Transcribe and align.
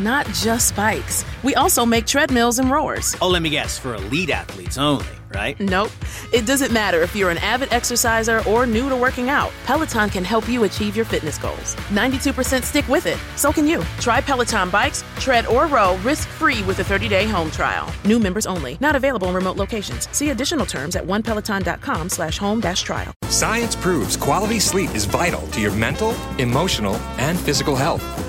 Not 0.00 0.26
just 0.26 0.74
bikes. 0.74 1.24
We 1.42 1.54
also 1.54 1.86
make 1.86 2.06
treadmills 2.06 2.58
and 2.58 2.70
rowers. 2.70 3.16
Oh, 3.20 3.28
let 3.28 3.42
me 3.42 3.50
guess, 3.50 3.78
for 3.78 3.94
elite 3.94 4.30
athletes 4.30 4.78
only 4.78 5.06
right? 5.34 5.58
Nope. 5.60 5.90
It 6.32 6.46
doesn't 6.46 6.72
matter 6.72 7.02
if 7.02 7.14
you're 7.14 7.30
an 7.30 7.38
avid 7.38 7.72
exerciser 7.72 8.42
or 8.48 8.66
new 8.66 8.88
to 8.88 8.96
working 8.96 9.28
out. 9.28 9.50
Peloton 9.64 10.08
can 10.08 10.24
help 10.24 10.48
you 10.48 10.64
achieve 10.64 10.96
your 10.96 11.04
fitness 11.04 11.38
goals. 11.38 11.74
92% 11.90 12.62
stick 12.62 12.86
with 12.88 13.06
it. 13.06 13.18
So 13.36 13.52
can 13.52 13.66
you. 13.66 13.82
Try 14.00 14.20
Peloton 14.20 14.70
bikes, 14.70 15.04
tread 15.18 15.46
or 15.46 15.66
row 15.66 15.96
risk-free 15.98 16.62
with 16.64 16.78
a 16.78 16.82
30-day 16.82 17.26
home 17.26 17.50
trial. 17.50 17.92
New 18.04 18.18
members 18.18 18.46
only. 18.46 18.78
Not 18.80 18.96
available 18.96 19.28
in 19.28 19.34
remote 19.34 19.56
locations. 19.56 20.08
See 20.16 20.30
additional 20.30 20.66
terms 20.66 20.96
at 20.96 21.04
onepeloton.com 21.04 22.08
slash 22.08 22.38
home 22.38 22.60
dash 22.60 22.82
trial. 22.82 23.12
Science 23.28 23.74
proves 23.76 24.16
quality 24.16 24.60
sleep 24.60 24.94
is 24.94 25.04
vital 25.04 25.46
to 25.48 25.60
your 25.60 25.72
mental, 25.72 26.14
emotional, 26.38 26.94
and 27.18 27.38
physical 27.38 27.76
health. 27.76 28.23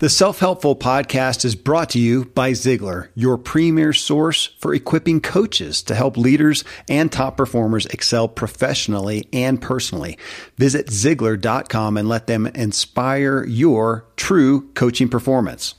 The 0.00 0.08
Self 0.08 0.38
Helpful 0.38 0.76
Podcast 0.76 1.44
is 1.44 1.56
brought 1.56 1.90
to 1.90 1.98
you 1.98 2.26
by 2.26 2.52
Ziglar, 2.52 3.08
your 3.16 3.36
premier 3.36 3.92
source 3.92 4.46
for 4.60 4.72
equipping 4.72 5.20
coaches 5.20 5.82
to 5.82 5.94
help 5.96 6.16
leaders 6.16 6.62
and 6.88 7.10
top 7.10 7.36
performers 7.36 7.84
excel 7.86 8.28
professionally 8.28 9.28
and 9.32 9.60
personally. 9.60 10.16
Visit 10.56 10.86
Ziglar.com 10.86 11.96
and 11.96 12.08
let 12.08 12.28
them 12.28 12.46
inspire 12.46 13.44
your 13.44 14.06
true 14.14 14.70
coaching 14.74 15.08
performance. 15.08 15.74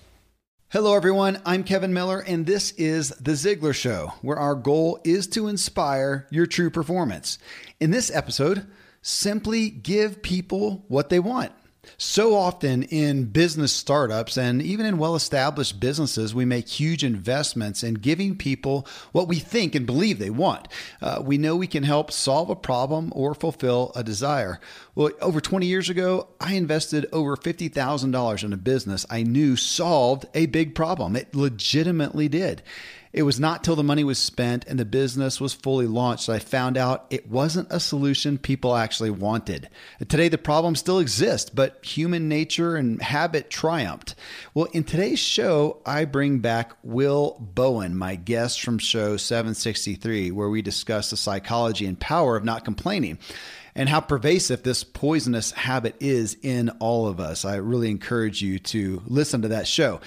Hello, 0.67 0.97
everyone. 0.97 1.41
I'm 1.45 1.63
Kevin 1.63 1.94
Miller, 1.94 2.19
and 2.19 2.45
this 2.45 2.72
is 2.72 3.11
The 3.22 3.31
Ziglar 3.31 3.73
Show, 3.73 4.16
where 4.22 4.38
our 4.38 4.53
goal 4.53 4.99
is 5.05 5.27
to 5.27 5.47
inspire 5.47 6.27
your 6.29 6.45
true 6.45 6.69
performance. 6.69 7.39
In 7.79 7.91
this 7.91 8.13
episode, 8.13 8.67
simply 9.01 9.69
give 9.69 10.22
people 10.22 10.83
what 10.89 11.07
they 11.07 11.19
want. 11.19 11.53
So 11.97 12.35
often 12.35 12.83
in 12.83 13.25
business 13.25 13.71
startups 13.71 14.37
and 14.37 14.61
even 14.61 14.85
in 14.85 14.97
well 14.97 15.15
established 15.15 15.79
businesses, 15.79 16.33
we 16.35 16.45
make 16.45 16.67
huge 16.67 17.03
investments 17.03 17.83
in 17.83 17.95
giving 17.95 18.35
people 18.35 18.87
what 19.11 19.27
we 19.27 19.39
think 19.39 19.75
and 19.75 19.85
believe 19.85 20.19
they 20.19 20.29
want. 20.29 20.67
Uh, 21.01 21.21
we 21.23 21.37
know 21.37 21.55
we 21.55 21.67
can 21.67 21.83
help 21.83 22.11
solve 22.11 22.49
a 22.49 22.55
problem 22.55 23.11
or 23.15 23.33
fulfill 23.33 23.91
a 23.95 24.03
desire. 24.03 24.59
Well, 24.95 25.11
over 25.21 25.41
20 25.41 25.65
years 25.65 25.89
ago, 25.89 26.27
I 26.39 26.53
invested 26.53 27.05
over 27.11 27.35
$50,000 27.35 28.43
in 28.43 28.53
a 28.53 28.57
business 28.57 29.05
I 29.09 29.23
knew 29.23 29.55
solved 29.55 30.25
a 30.33 30.45
big 30.47 30.75
problem. 30.75 31.15
It 31.15 31.35
legitimately 31.35 32.27
did. 32.27 32.61
It 33.11 33.23
was 33.23 33.39
not 33.39 33.63
till 33.63 33.75
the 33.75 33.83
money 33.83 34.03
was 34.03 34.19
spent 34.19 34.65
and 34.67 34.79
the 34.79 34.85
business 34.85 35.41
was 35.41 35.53
fully 35.53 35.88
launched 35.88 36.27
that 36.27 36.33
I 36.33 36.39
found 36.39 36.77
out 36.77 37.07
it 37.09 37.27
wasn't 37.27 37.71
a 37.71 37.79
solution 37.79 38.38
people 38.38 38.75
actually 38.75 39.09
wanted. 39.09 39.67
Today, 40.07 40.27
the 40.27 40.38
problem 40.38 40.75
still 40.75 40.99
exists, 40.99 41.49
but 41.49 41.83
human 41.83 42.29
nature 42.29 42.75
and 42.75 43.01
habit 43.01 43.49
triumphed. 43.49 44.13
Well, 44.53 44.67
in 44.73 44.83
today's 44.83 45.17
show, 45.17 45.81
I 45.88 46.05
bring 46.05 46.39
back 46.39 46.73
Will 46.83 47.38
Bowen, 47.39 47.97
my 47.97 48.16
guest 48.16 48.61
from 48.61 48.77
show 48.77 49.17
763, 49.17 50.29
where 50.29 50.49
we 50.49 50.61
discuss 50.61 51.09
the 51.09 51.17
psychology 51.17 51.88
and 51.88 52.00
power 52.00 52.38
of 52.38 52.44
not 52.44 52.63
complaining 52.63 53.17
and 53.75 53.88
how 53.88 54.01
pervasive 54.01 54.61
this 54.63 54.84
poisonous 54.84 55.51
habit 55.51 55.95
is 56.00 56.38
in 56.41 56.69
all 56.79 57.07
of 57.07 57.19
us. 57.19 57.45
I 57.45 57.55
really 57.55 57.89
encourage 57.89 58.41
you 58.41 58.59
to 58.59 59.01
listen 59.07 59.44
to 59.44 59.47
that 59.50 59.67
show. 59.67 60.01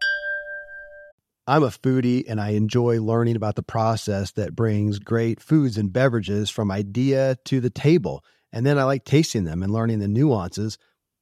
I'm 1.47 1.63
a 1.63 1.67
foodie 1.67 2.23
and 2.29 2.39
I 2.39 2.51
enjoy 2.51 3.01
learning 3.01 3.35
about 3.35 3.57
the 3.57 3.63
process 3.63 4.31
that 4.33 4.55
brings 4.55 4.99
great 4.99 5.41
foods 5.41 5.77
and 5.77 5.91
beverages 5.91 6.49
from 6.49 6.71
idea 6.71 7.35
to 7.45 7.59
the 7.59 7.69
table. 7.69 8.23
And 8.53 8.65
then 8.65 8.79
I 8.79 8.85
like 8.85 9.03
tasting 9.03 9.43
them 9.43 9.63
and 9.63 9.73
learning 9.73 9.99
the 9.99 10.07
nuances 10.07 10.77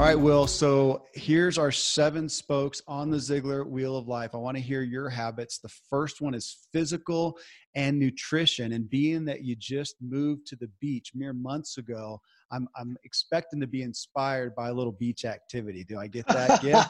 All 0.00 0.06
right, 0.06 0.18
Will. 0.18 0.46
So 0.46 1.04
here's 1.12 1.58
our 1.58 1.70
seven 1.70 2.26
spokes 2.26 2.80
on 2.88 3.10
the 3.10 3.18
Ziglar 3.18 3.66
Wheel 3.66 3.98
of 3.98 4.08
Life. 4.08 4.30
I 4.34 4.38
want 4.38 4.56
to 4.56 4.62
hear 4.62 4.80
your 4.80 5.10
habits. 5.10 5.58
The 5.58 5.68
first 5.68 6.22
one 6.22 6.32
is 6.32 6.66
physical 6.72 7.36
and 7.74 7.98
nutrition. 7.98 8.72
And 8.72 8.88
being 8.88 9.26
that 9.26 9.44
you 9.44 9.56
just 9.56 9.96
moved 10.00 10.46
to 10.46 10.56
the 10.56 10.70
beach 10.80 11.12
mere 11.14 11.34
months 11.34 11.76
ago, 11.76 12.18
I'm, 12.50 12.66
I'm 12.76 12.96
expecting 13.04 13.60
to 13.60 13.66
be 13.66 13.82
inspired 13.82 14.54
by 14.56 14.70
a 14.70 14.72
little 14.72 14.92
beach 14.94 15.26
activity. 15.26 15.84
Do 15.84 15.98
I 15.98 16.06
get 16.06 16.26
that 16.28 16.62
gift? 16.62 16.88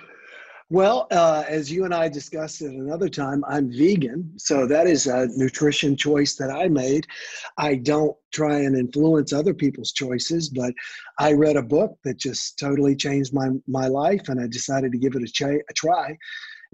Well, 0.70 1.06
uh, 1.10 1.44
as 1.48 1.72
you 1.72 1.86
and 1.86 1.94
I 1.94 2.10
discussed 2.10 2.60
at 2.60 2.72
another 2.72 3.08
time, 3.08 3.42
I'm 3.48 3.70
vegan. 3.72 4.34
So 4.36 4.66
that 4.66 4.86
is 4.86 5.06
a 5.06 5.28
nutrition 5.34 5.96
choice 5.96 6.34
that 6.36 6.50
I 6.50 6.68
made. 6.68 7.06
I 7.56 7.76
don't 7.76 8.14
try 8.34 8.58
and 8.58 8.76
influence 8.76 9.32
other 9.32 9.54
people's 9.54 9.92
choices, 9.92 10.50
but 10.50 10.74
I 11.18 11.32
read 11.32 11.56
a 11.56 11.62
book 11.62 11.96
that 12.04 12.18
just 12.18 12.58
totally 12.58 12.94
changed 12.94 13.32
my, 13.32 13.48
my 13.66 13.88
life 13.88 14.28
and 14.28 14.38
I 14.38 14.46
decided 14.46 14.92
to 14.92 14.98
give 14.98 15.14
it 15.14 15.22
a, 15.22 15.26
ch- 15.26 15.64
a 15.68 15.72
try. 15.74 16.14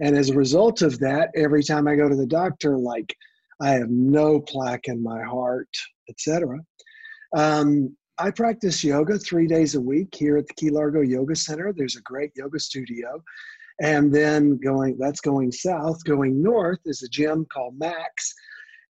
And 0.01 0.17
as 0.17 0.29
a 0.29 0.35
result 0.35 0.81
of 0.81 0.99
that, 0.99 1.29
every 1.33 1.63
time 1.63 1.87
I 1.87 1.95
go 1.95 2.09
to 2.09 2.17
the 2.17 2.27
doctor, 2.27 2.77
like 2.77 3.15
I 3.61 3.69
have 3.69 3.89
no 3.89 4.41
plaque 4.41 4.89
in 4.89 5.01
my 5.01 5.23
heart, 5.23 5.69
etc. 6.09 6.59
Um, 7.33 7.95
I 8.17 8.31
practice 8.31 8.83
yoga 8.83 9.17
three 9.17 9.47
days 9.47 9.75
a 9.75 9.81
week 9.81 10.13
here 10.15 10.35
at 10.35 10.47
the 10.47 10.53
Key 10.53 10.69
Largo 10.69 10.99
Yoga 10.99 11.35
Center. 11.35 11.73
There's 11.73 11.95
a 11.95 12.01
great 12.01 12.31
yoga 12.35 12.59
studio. 12.59 13.23
And 13.81 14.13
then 14.13 14.57
going, 14.57 14.97
that's 14.97 15.21
going 15.21 15.51
south. 15.51 16.03
Going 16.05 16.41
north 16.41 16.79
is 16.85 17.03
a 17.03 17.09
gym 17.09 17.45
called 17.51 17.77
Max. 17.77 18.33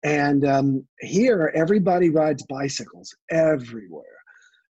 And 0.04 0.44
um, 0.44 0.86
here, 1.00 1.52
everybody 1.54 2.10
rides 2.10 2.44
bicycles 2.48 3.14
everywhere. 3.30 4.04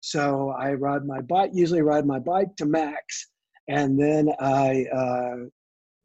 So 0.01 0.49
I 0.49 0.73
ride 0.73 1.05
my 1.05 1.21
bike, 1.21 1.51
usually 1.53 1.81
ride 1.81 2.05
my 2.05 2.19
bike 2.19 2.55
to 2.57 2.65
Max, 2.65 3.27
and 3.69 3.97
then 3.97 4.29
I 4.39 4.85
uh, 4.93 5.35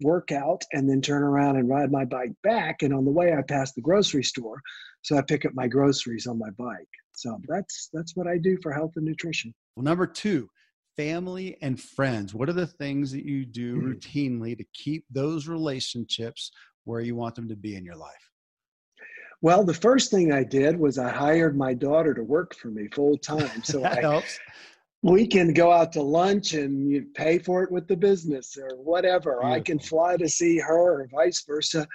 work 0.00 0.30
out 0.30 0.62
and 0.72 0.88
then 0.88 1.00
turn 1.00 1.22
around 1.22 1.56
and 1.56 1.68
ride 1.68 1.90
my 1.90 2.04
bike 2.04 2.32
back. 2.42 2.82
And 2.82 2.94
on 2.94 3.04
the 3.04 3.10
way, 3.10 3.34
I 3.34 3.42
pass 3.42 3.72
the 3.72 3.80
grocery 3.80 4.22
store. 4.22 4.62
So 5.02 5.16
I 5.16 5.22
pick 5.22 5.44
up 5.44 5.52
my 5.54 5.66
groceries 5.66 6.26
on 6.26 6.38
my 6.38 6.50
bike. 6.50 6.88
So 7.14 7.40
that's 7.48 7.88
that's 7.92 8.14
what 8.14 8.28
I 8.28 8.38
do 8.38 8.56
for 8.62 8.72
health 8.72 8.92
and 8.96 9.04
nutrition. 9.04 9.52
Well, 9.74 9.84
number 9.84 10.06
two, 10.06 10.48
family 10.98 11.56
and 11.62 11.80
friends. 11.80 12.34
What 12.34 12.48
are 12.48 12.54
the 12.54 12.66
things 12.66 13.12
that 13.12 13.24
you 13.24 13.46
do 13.46 13.76
mm-hmm. 13.76 13.92
routinely 13.92 14.58
to 14.58 14.64
keep 14.74 15.04
those 15.10 15.46
relationships 15.46 16.50
where 16.84 17.00
you 17.00 17.14
want 17.14 17.36
them 17.36 17.48
to 17.48 17.56
be 17.56 17.76
in 17.76 17.84
your 17.84 17.94
life? 17.94 18.30
Well, 19.40 19.62
the 19.62 19.72
first 19.72 20.10
thing 20.10 20.32
I 20.32 20.42
did 20.42 20.76
was 20.76 20.98
I 20.98 21.10
hired 21.10 21.56
my 21.56 21.72
daughter 21.72 22.12
to 22.14 22.24
work 22.24 22.56
for 22.56 22.68
me 22.68 22.88
full 22.88 23.16
time. 23.16 23.62
So 23.62 23.78
that 23.82 23.98
I, 23.98 24.00
helps. 24.00 24.40
We 25.02 25.28
can 25.28 25.52
go 25.52 25.70
out 25.70 25.92
to 25.92 26.02
lunch 26.02 26.54
and 26.54 26.90
you 26.90 27.06
pay 27.14 27.38
for 27.38 27.62
it 27.62 27.70
with 27.70 27.86
the 27.86 27.96
business 27.96 28.58
or 28.60 28.76
whatever. 28.76 29.34
Beautiful. 29.34 29.52
I 29.52 29.60
can 29.60 29.78
fly 29.78 30.16
to 30.16 30.28
see 30.28 30.58
her 30.58 31.00
or 31.00 31.08
vice 31.12 31.44
versa. 31.46 31.86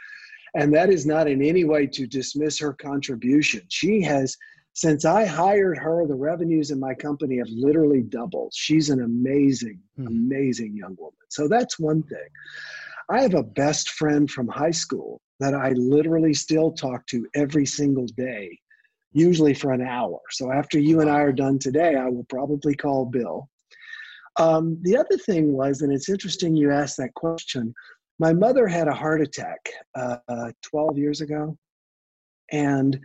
And 0.56 0.74
that 0.74 0.90
is 0.90 1.06
not 1.06 1.28
in 1.28 1.42
any 1.42 1.66
way 1.66 1.88
to 1.88 2.08
dismiss 2.08 2.58
her 2.60 2.72
contribution. 2.72 3.64
She 3.68 4.02
has 4.04 4.38
since 4.74 5.06
I 5.06 5.26
hired 5.26 5.78
her, 5.78 6.06
the 6.08 6.16
revenues 6.16 6.72
in 6.72 6.80
my 6.80 6.96
company 6.96 7.38
have 7.38 7.50
literally 7.50 8.02
doubled. 8.02 8.54
She's 8.56 8.90
an 8.90 9.04
amazing, 9.04 9.80
hmm. 9.96 10.08
amazing 10.08 10.76
young 10.76 10.96
woman. 11.00 11.14
So 11.30 11.48
that's 11.48 11.80
one 11.80 12.04
thing. 12.04 12.28
I 13.10 13.22
have 13.22 13.36
a 13.36 13.44
best 13.44 13.92
friend 13.92 14.30
from 14.30 14.48
high 14.48 14.72
school 14.72 15.22
that 15.40 15.54
I 15.54 15.72
literally 15.72 16.34
still 16.34 16.72
talk 16.72 17.06
to 17.08 17.28
every 17.36 17.66
single 17.66 18.08
day, 18.08 18.58
usually 19.12 19.54
for 19.54 19.74
an 19.74 19.82
hour. 19.82 20.20
So 20.32 20.52
after 20.52 20.80
you 20.80 21.02
and 21.02 21.10
I 21.10 21.20
are 21.20 21.34
done 21.34 21.60
today, 21.60 21.96
I 21.96 22.08
will 22.08 22.26
probably 22.30 22.76
call 22.76 23.06
Bill. 23.06 23.50
Um, 24.40 24.80
the 24.82 24.98
other 24.98 25.18
thing 25.18 25.54
was, 25.54 25.82
and 25.82 25.92
it's 25.92 26.10
interesting 26.10 26.56
you 26.56 26.72
asked 26.72 26.98
that 26.98 27.14
question. 27.14 27.74
My 28.20 28.34
mother 28.34 28.68
had 28.68 28.88
a 28.88 28.94
heart 28.94 29.22
attack 29.22 29.70
uh, 29.96 30.18
12 30.64 30.98
years 30.98 31.22
ago. 31.22 31.58
And 32.54 33.00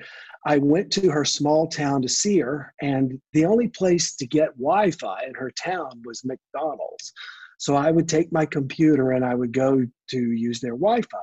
I 0.47 0.59
went 0.59 0.93
to 0.93 1.11
her 1.11 1.25
small 1.25 1.67
town 1.67 2.03
to 2.03 2.09
see 2.09 2.39
her, 2.39 2.73
and 2.81 3.21
the 3.33 3.47
only 3.47 3.69
place 3.69 4.15
to 4.17 4.27
get 4.27 4.57
Wi 4.59 4.93
Fi 4.93 5.25
in 5.27 5.35
her 5.35 5.51
town 5.51 6.03
was 6.05 6.25
McDonald's. 6.25 7.13
So 7.59 7.75
I 7.75 7.91
would 7.91 8.09
take 8.09 8.31
my 8.31 8.47
computer 8.47 9.11
and 9.13 9.25
I 9.25 9.35
would 9.35 9.53
go 9.53 9.85
to 10.11 10.33
use 10.33 10.61
their 10.61 10.77
Wi 10.77 11.01
Fi. 11.03 11.19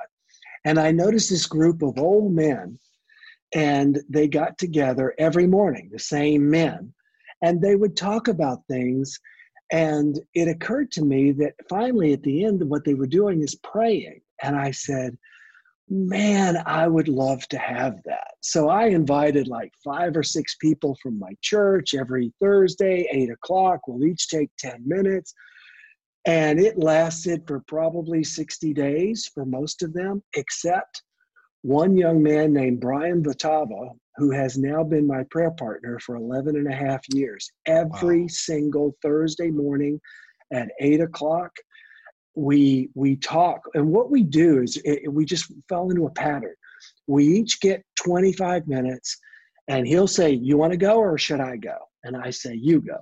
And 0.66 0.78
I 0.78 0.90
noticed 0.90 1.30
this 1.30 1.46
group 1.46 1.82
of 1.82 1.98
old 1.98 2.34
men, 2.34 2.78
and 3.54 4.00
they 4.10 4.26
got 4.28 4.58
together 4.58 5.14
every 5.18 5.46
morning, 5.46 5.88
the 5.90 5.98
same 5.98 6.50
men, 6.50 6.92
and 7.42 7.62
they 7.62 7.76
would 7.76 7.96
talk 7.96 8.28
about 8.28 8.66
things. 8.68 9.18
And 9.70 10.20
it 10.34 10.48
occurred 10.48 10.90
to 10.92 11.04
me 11.04 11.32
that 11.32 11.54
finally, 11.68 12.12
at 12.12 12.22
the 12.22 12.44
end, 12.44 12.62
what 12.68 12.84
they 12.84 12.94
were 12.94 13.06
doing 13.06 13.40
is 13.40 13.54
praying. 13.56 14.20
And 14.42 14.56
I 14.56 14.72
said, 14.72 15.16
man, 15.88 16.62
I 16.66 16.88
would 16.88 17.08
love 17.08 17.46
to 17.48 17.58
have 17.58 18.02
that. 18.04 18.34
So 18.40 18.68
I 18.68 18.86
invited 18.86 19.48
like 19.48 19.72
five 19.84 20.16
or 20.16 20.22
six 20.22 20.56
people 20.56 20.96
from 21.02 21.18
my 21.18 21.32
church 21.42 21.94
every 21.94 22.32
Thursday, 22.40 23.08
eight 23.12 23.30
o'clock. 23.30 23.80
We'll 23.86 24.04
each 24.06 24.28
take 24.28 24.50
10 24.58 24.82
minutes. 24.86 25.32
And 26.26 26.58
it 26.58 26.76
lasted 26.76 27.46
for 27.46 27.62
probably 27.68 28.24
60 28.24 28.72
days 28.74 29.30
for 29.32 29.44
most 29.44 29.82
of 29.82 29.92
them, 29.92 30.22
except 30.34 31.02
one 31.62 31.96
young 31.96 32.20
man 32.22 32.52
named 32.52 32.80
Brian 32.80 33.22
Vatava, 33.22 33.90
who 34.16 34.32
has 34.32 34.58
now 34.58 34.82
been 34.82 35.06
my 35.06 35.22
prayer 35.30 35.52
partner 35.52 36.00
for 36.00 36.16
11 36.16 36.56
and 36.56 36.66
a 36.66 36.74
half 36.74 37.00
years. 37.12 37.48
Every 37.66 38.22
wow. 38.22 38.28
single 38.28 38.96
Thursday 39.02 39.50
morning 39.50 40.00
at 40.52 40.68
eight 40.80 41.00
o'clock, 41.00 41.52
we 42.36 42.90
we 42.94 43.16
talk 43.16 43.62
and 43.74 43.88
what 43.88 44.10
we 44.10 44.22
do 44.22 44.62
is 44.62 44.80
it, 44.84 45.12
we 45.12 45.24
just 45.24 45.50
fell 45.68 45.90
into 45.90 46.06
a 46.06 46.10
pattern. 46.10 46.54
We 47.06 47.26
each 47.26 47.60
get 47.60 47.82
25 47.96 48.68
minutes 48.68 49.18
and 49.68 49.86
he'll 49.86 50.06
say 50.06 50.30
you 50.30 50.58
want 50.58 50.72
to 50.72 50.76
go 50.76 50.98
or 50.98 51.16
should 51.18 51.40
i 51.40 51.56
go? 51.56 51.76
And 52.04 52.16
i 52.16 52.30
say 52.30 52.54
you 52.54 52.80
go. 52.80 52.98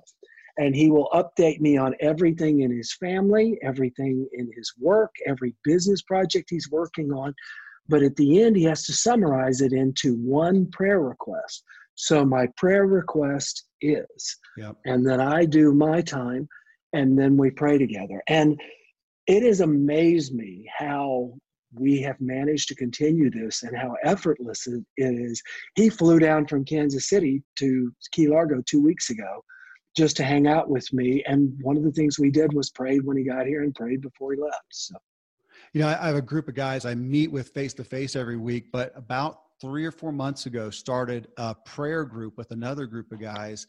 And 0.57 0.73
he 0.73 0.89
will 0.89 1.09
update 1.13 1.59
me 1.59 1.77
on 1.77 1.93
everything 1.99 2.61
in 2.61 2.75
his 2.75 2.93
family 2.93 3.59
everything 3.61 4.25
in 4.31 4.49
his 4.55 4.73
work 4.79 5.13
every 5.27 5.53
business 5.65 6.01
project 6.01 6.49
he's 6.49 6.71
working 6.71 7.11
on. 7.11 7.33
But 7.89 8.03
at 8.03 8.15
the 8.15 8.41
end 8.41 8.55
he 8.55 8.63
has 8.63 8.85
to 8.85 8.93
summarize 8.93 9.59
it 9.59 9.73
into 9.73 10.15
one 10.15 10.67
prayer 10.71 11.01
request. 11.01 11.63
So 11.95 12.23
my 12.23 12.47
prayer 12.55 12.87
request 12.87 13.65
is 13.81 14.37
yep. 14.57 14.77
and 14.85 15.05
then 15.05 15.19
i 15.19 15.43
do 15.43 15.73
my 15.73 16.01
time 16.01 16.47
and 16.93 17.19
then 17.19 17.35
we 17.35 17.51
pray 17.51 17.77
together. 17.77 18.23
And 18.29 18.57
it 19.27 19.43
has 19.43 19.61
amazed 19.61 20.33
me 20.33 20.69
how 20.77 21.33
we 21.73 22.01
have 22.01 22.19
managed 22.21 22.67
to 22.69 22.75
continue 22.75 23.29
this 23.29 23.63
and 23.63 23.75
how 23.77 23.95
effortless 24.03 24.67
it 24.67 24.83
is. 24.97 25.41
He 25.75 25.89
flew 25.89 26.19
down 26.19 26.47
from 26.47 26.63
Kansas 26.63 27.09
City 27.09 27.43
to 27.57 27.91
Key 28.11 28.27
Largo 28.27 28.61
two 28.65 28.81
weeks 28.81 29.09
ago 29.09 29.43
just 29.97 30.15
to 30.17 30.23
hang 30.23 30.47
out 30.47 30.69
with 30.69 30.91
me. 30.93 31.23
And 31.25 31.53
one 31.61 31.77
of 31.77 31.83
the 31.83 31.91
things 31.91 32.19
we 32.19 32.31
did 32.31 32.53
was 32.53 32.69
prayed 32.69 33.03
when 33.03 33.17
he 33.17 33.23
got 33.23 33.45
here 33.45 33.63
and 33.63 33.73
prayed 33.73 34.01
before 34.01 34.33
he 34.33 34.41
left. 34.41 34.65
So, 34.71 34.95
you 35.73 35.81
know, 35.81 35.87
I 35.87 36.07
have 36.07 36.15
a 36.15 36.21
group 36.21 36.47
of 36.47 36.55
guys 36.55 36.85
I 36.85 36.95
meet 36.95 37.31
with 37.31 37.49
face 37.49 37.73
to 37.75 37.83
face 37.83 38.15
every 38.15 38.37
week, 38.37 38.71
but 38.71 38.93
about 38.95 39.39
three 39.61 39.85
or 39.85 39.91
four 39.91 40.11
months 40.11 40.45
ago 40.45 40.69
started 40.69 41.27
a 41.37 41.55
prayer 41.55 42.03
group 42.03 42.37
with 42.37 42.51
another 42.51 42.85
group 42.85 43.11
of 43.11 43.19
guys 43.19 43.65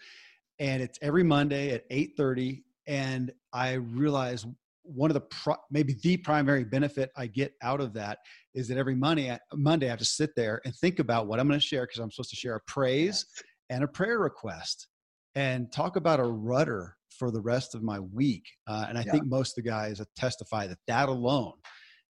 and 0.59 0.83
it's 0.83 0.99
every 1.01 1.23
monday 1.23 1.71
at 1.71 1.89
8.30 1.91 2.63
and 2.87 3.33
i 3.53 3.75
realize 3.75 4.45
one 4.87 5.11
of 5.11 5.15
the 5.15 5.21
pro- 5.23 5.57
maybe 5.71 5.97
the 6.03 6.17
primary 6.17 6.65
benefit 6.65 7.11
I 7.17 7.27
get 7.27 7.53
out 7.63 7.81
of 7.81 7.93
that 7.95 8.19
is 8.55 8.69
that 8.69 8.79
every 8.79 8.95
Monday 8.95 9.37
Monday 9.55 9.87
I 9.87 9.91
have 9.91 9.99
to 9.99 10.05
sit 10.05 10.31
there 10.37 10.61
and 10.65 10.75
think 10.75 10.99
about 10.99 11.27
what 11.27 11.41
I'm 11.41 11.49
going 11.49 11.61
to 11.61 11.67
share 11.67 11.87
because 11.87 11.99
I'm 11.99 12.11
supposed 12.11 12.31
to 12.31 12.37
share 12.37 12.57
a 12.57 12.61
praise 12.67 13.27
and 13.71 13.85
a 13.85 13.89
prayer 13.89 14.19
request 14.19 14.89
and 15.35 15.71
talk 15.73 15.97
about 15.97 16.21
a 16.21 16.25
rudder 16.25 16.97
for 17.19 17.31
the 17.31 17.41
rest 17.41 17.75
of 17.75 17.83
my 17.83 18.01
week. 18.01 18.45
Uh, 18.67 18.87
and 18.89 18.99
I 18.99 19.03
yeah. 19.03 19.13
think 19.13 19.27
most 19.27 19.57
of 19.59 19.65
the 19.65 19.71
guys 19.71 20.01
testify 20.17 20.67
that 20.67 20.79
that 20.87 21.09
alone 21.09 21.53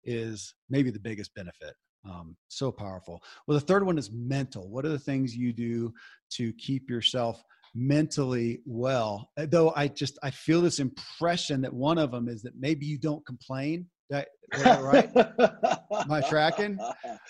is 0.04 0.54
maybe 0.68 0.90
the 0.90 1.00
biggest 1.00 1.34
benefit. 1.34 1.74
Um, 2.08 2.36
so 2.48 2.70
powerful. 2.70 3.20
Well, 3.46 3.58
the 3.58 3.66
third 3.66 3.84
one 3.84 3.98
is 3.98 4.10
mental. 4.12 4.68
What 4.70 4.84
are 4.84 4.90
the 4.90 4.98
things 4.98 5.36
you 5.36 5.52
do 5.52 5.92
to 6.34 6.52
keep 6.52 6.88
yourself 6.88 7.42
mentally 7.76 8.60
well. 8.64 9.30
Though 9.36 9.72
i 9.76 9.88
just 9.88 10.18
i 10.22 10.30
feel 10.30 10.60
this 10.60 10.78
impression 10.78 11.60
that 11.62 11.72
one 11.72 11.98
of 11.98 12.10
them 12.10 12.28
is 12.28 12.42
that 12.42 12.54
maybe 12.58 12.86
you 12.86 12.98
don't 12.98 13.24
complain. 13.26 13.86
That, 14.08 14.28
that 14.52 14.82
right? 14.82 15.10
Am 15.16 16.10
i 16.10 16.20
tracking? 16.20 16.78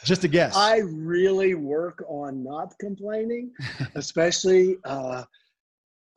Just 0.05 0.25
a 0.25 0.29
guess. 0.29 0.55
I 0.55 0.79
really 0.79 1.55
work 1.55 2.05
on 2.09 2.45
not 2.45 2.75
complaining 2.79 3.51
especially 3.95 4.77
uh, 4.85 5.25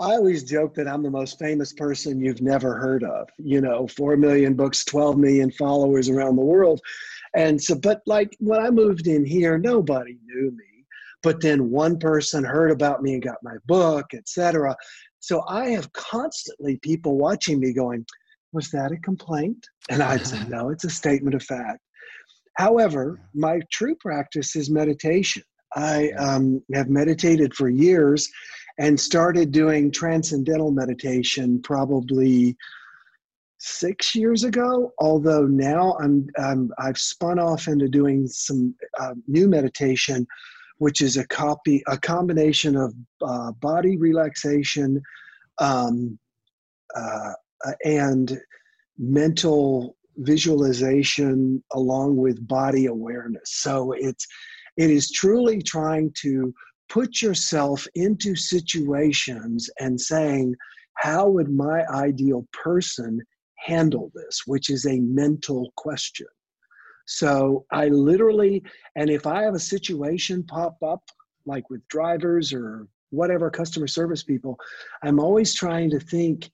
I 0.01 0.12
always 0.12 0.45
joke 0.45 0.75
that 0.75 0.88
I'm 0.88 1.03
the 1.03 1.12
most 1.12 1.38
famous 1.39 1.74
person 1.74 2.21
you've 2.21 2.41
never 2.41 2.77
heard 2.77 3.03
of. 3.03 3.27
You 3.38 3.59
know, 3.59 3.86
4 3.86 4.15
million 4.15 4.53
books, 4.53 4.86
12 4.86 5.17
million 5.17 5.51
followers 5.51 6.07
around 6.07 6.38
the 6.38 6.41
world. 6.41 6.79
And 7.36 7.62
so, 7.62 7.75
but 7.75 8.01
like 8.05 8.33
when 8.39 8.62
I 8.62 8.69
moved 8.69 9.07
in 9.07 9.25
here, 9.25 9.57
nobody 9.57 10.17
knew 10.25 10.51
me 10.51 10.78
but 11.23 11.41
then 11.41 11.69
one 11.69 11.97
person 11.97 12.43
heard 12.43 12.71
about 12.71 13.01
me 13.01 13.13
and 13.13 13.23
got 13.23 13.38
my 13.43 13.55
book 13.65 14.05
etc 14.13 14.75
so 15.19 15.43
i 15.47 15.69
have 15.69 15.91
constantly 15.93 16.77
people 16.77 17.17
watching 17.17 17.59
me 17.59 17.73
going 17.73 18.05
was 18.51 18.71
that 18.71 18.91
a 18.91 18.97
complaint? 18.97 19.67
And 19.89 20.01
i'd 20.01 20.25
say 20.25 20.41
no 20.49 20.69
it's 20.69 20.83
a 20.83 20.89
statement 20.89 21.35
of 21.35 21.43
fact. 21.43 21.79
However 22.57 23.19
my 23.33 23.59
true 23.71 23.95
practice 23.95 24.55
is 24.55 24.69
meditation. 24.69 25.43
I 25.75 26.09
um, 26.17 26.63
have 26.73 26.89
meditated 26.89 27.53
for 27.53 27.69
years 27.69 28.27
and 28.79 28.99
started 28.99 29.51
doing 29.51 29.91
transcendental 29.91 30.71
meditation 30.71 31.61
probably 31.61 32.55
six 33.59 34.15
years 34.15 34.43
ago. 34.45 34.91
Although 34.99 35.45
now 35.45 35.95
I'm, 36.01 36.27
I'm 36.38 36.71
I've 36.79 36.97
spun 36.97 37.39
off 37.39 37.67
into 37.67 37.88
doing 37.88 38.25
some 38.27 38.73
uh, 38.99 39.13
new 39.27 39.47
meditation, 39.47 40.25
which 40.79 41.01
is 41.01 41.17
a 41.17 41.27
copy 41.27 41.81
a 41.88 41.98
combination 41.98 42.75
of 42.75 42.93
uh, 43.21 43.51
body 43.53 43.98
relaxation 43.98 45.01
um, 45.59 46.17
uh, 46.95 47.31
and 47.86 48.39
mental 48.98 49.95
visualization 50.17 51.63
along 51.74 52.17
with 52.17 52.45
body 52.48 52.88
awareness. 52.88 53.43
So 53.45 53.93
it's 53.93 54.25
it 54.77 54.89
is 54.89 55.12
truly 55.12 55.62
trying 55.62 56.12
to 56.21 56.53
put 56.89 57.21
yourself 57.21 57.86
into 57.95 58.36
situations 58.36 59.69
and 59.79 60.00
saying, 60.00 60.55
how 60.95 61.29
would 61.29 61.50
my 61.50 61.86
ideal 61.88 62.48
person 62.51 63.21
handle 63.59 64.12
this, 64.15 64.41
which 64.45 64.69
is 64.69 64.86
a 64.86 65.00
mental 65.00 65.71
question. 65.75 66.27
So 67.09 67.65
I 67.71 67.87
literally, 67.87 68.61
and 68.95 69.09
if 69.09 69.25
I 69.25 69.41
have 69.41 69.55
a 69.55 69.59
situation 69.59 70.43
pop 70.43 70.77
up, 70.83 71.01
like 71.47 71.67
with 71.67 71.85
drivers 71.87 72.53
or 72.53 72.87
whatever 73.09 73.49
customer 73.49 73.87
service 73.87 74.21
people, 74.21 74.59
I'm 75.01 75.19
always 75.19 75.55
trying 75.55 75.89
to 75.89 75.99
think 75.99 76.47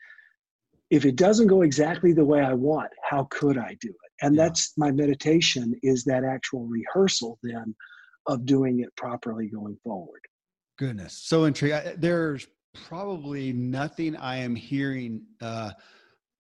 if 0.90 1.04
it 1.04 1.18
doesn't 1.18 1.48
go 1.48 1.62
exactly 1.62 2.14
the 2.14 2.24
way 2.24 2.40
I 2.40 2.54
want, 2.54 2.90
how 3.04 3.28
could 3.30 3.58
I 3.58 3.76
do 3.82 3.90
it? 3.90 4.12
And 4.26 4.34
yeah. 4.34 4.44
that's 4.44 4.72
my 4.78 4.92
meditation 4.92 5.78
is 5.84 6.06
that 6.06 6.24
actual 6.24 6.66
rehearsal 6.68 7.38
then 7.44 7.76
of 8.26 8.46
doing 8.46 8.80
it 8.80 8.96
properly 8.96 9.48
going 9.48 9.78
forward. 9.84 10.22
Goodness, 10.78 11.20
so 11.22 11.44
intriguing. 11.44 11.96
There's 11.98 12.48
probably 12.88 13.52
nothing 13.52 14.16
I 14.16 14.38
am 14.38 14.56
hearing 14.56 15.24
uh, 15.42 15.72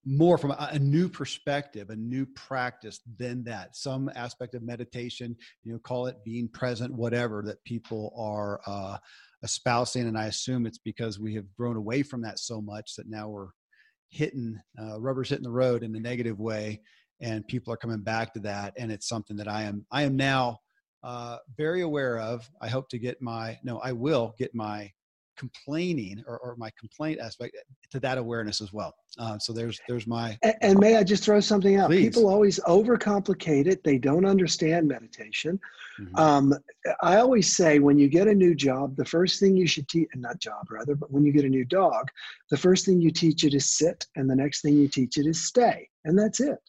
more 0.05 0.37
from 0.37 0.51
a, 0.51 0.77
new 0.77 1.09
perspective, 1.09 1.89
a 1.89 1.95
new 1.95 2.25
practice 2.27 3.01
than 3.17 3.43
that. 3.43 3.75
Some 3.75 4.09
aspect 4.15 4.53
of 4.53 4.61
meditation, 4.61 5.35
you 5.63 5.73
know, 5.73 5.79
call 5.79 6.05
it 6.05 6.23
being 6.23 6.47
present, 6.47 6.93
whatever 6.93 7.41
that 7.47 7.63
people 7.63 8.13
are 8.15 8.61
uh, 8.67 8.97
espousing. 9.41 10.07
And 10.07 10.17
I 10.17 10.25
assume 10.25 10.65
it's 10.65 10.77
because 10.77 11.19
we 11.19 11.33
have 11.35 11.51
grown 11.55 11.75
away 11.75 12.03
from 12.03 12.21
that 12.21 12.37
so 12.37 12.61
much 12.61 12.95
that 12.95 13.09
now 13.09 13.29
we're 13.29 13.49
hitting 14.09 14.59
uh, 14.79 14.99
rubber's 15.01 15.29
hitting 15.29 15.43
the 15.43 15.51
road 15.51 15.83
in 15.83 15.95
a 15.95 15.99
negative 15.99 16.39
way, 16.39 16.81
and 17.19 17.47
people 17.47 17.73
are 17.73 17.77
coming 17.77 18.01
back 18.01 18.33
to 18.33 18.39
that. 18.41 18.73
And 18.77 18.91
it's 18.91 19.07
something 19.07 19.37
that 19.37 19.47
I 19.47 19.63
am 19.63 19.85
I 19.91 20.03
am 20.03 20.15
now 20.15 20.59
uh, 21.03 21.37
very 21.57 21.81
aware 21.81 22.19
of. 22.19 22.47
I 22.61 22.67
hope 22.67 22.89
to 22.89 22.99
get 22.99 23.21
my 23.21 23.57
no, 23.63 23.79
I 23.79 23.91
will 23.91 24.35
get 24.37 24.53
my 24.53 24.91
complaining 25.37 26.23
or, 26.27 26.37
or, 26.39 26.55
my 26.57 26.71
complaint 26.79 27.19
aspect 27.19 27.55
to 27.91 27.99
that 27.99 28.17
awareness 28.17 28.61
as 28.61 28.71
well. 28.71 28.93
Uh, 29.17 29.37
so 29.37 29.53
there's 29.53 29.79
there's 29.87 30.07
my 30.07 30.37
and, 30.41 30.55
and, 30.61 30.79
may 30.79 30.95
I 30.95 31.03
just 31.03 31.23
throw 31.23 31.39
something 31.39 31.77
out? 31.77 31.89
Please. 31.89 32.07
People 32.07 32.29
always 32.29 32.59
overcomplicate 32.61 33.67
it. 33.67 33.83
They 33.83 33.97
don't 33.97 34.25
understand 34.25 34.87
meditation. 34.87 35.59
Mm-hmm. 35.99 36.15
Um, 36.15 36.53
I 37.01 37.17
always 37.17 37.55
say 37.55 37.79
when 37.79 37.97
you 37.97 38.07
get 38.07 38.27
a 38.27 38.35
new 38.35 38.55
job, 38.55 38.95
the 38.95 39.05
first 39.05 39.39
thing 39.39 39.55
you 39.55 39.67
should 39.67 39.87
teach 39.87 40.09
not 40.15 40.39
job 40.39 40.67
rather, 40.69 40.95
but 40.95 41.11
when 41.11 41.25
you 41.25 41.31
get 41.31 41.45
a 41.45 41.49
new 41.49 41.65
dog, 41.65 42.09
the 42.49 42.57
first 42.57 42.85
thing 42.85 43.01
you 43.01 43.11
teach 43.11 43.43
it 43.43 43.53
is 43.53 43.69
sit, 43.69 44.05
and 44.15 44.29
the 44.29 44.35
next 44.35 44.61
thing 44.61 44.75
you 44.75 44.87
teach 44.87 45.17
it 45.17 45.25
is 45.25 45.45
stay, 45.45 45.87
and 46.03 46.17
that's 46.17 46.39
it. 46.39 46.59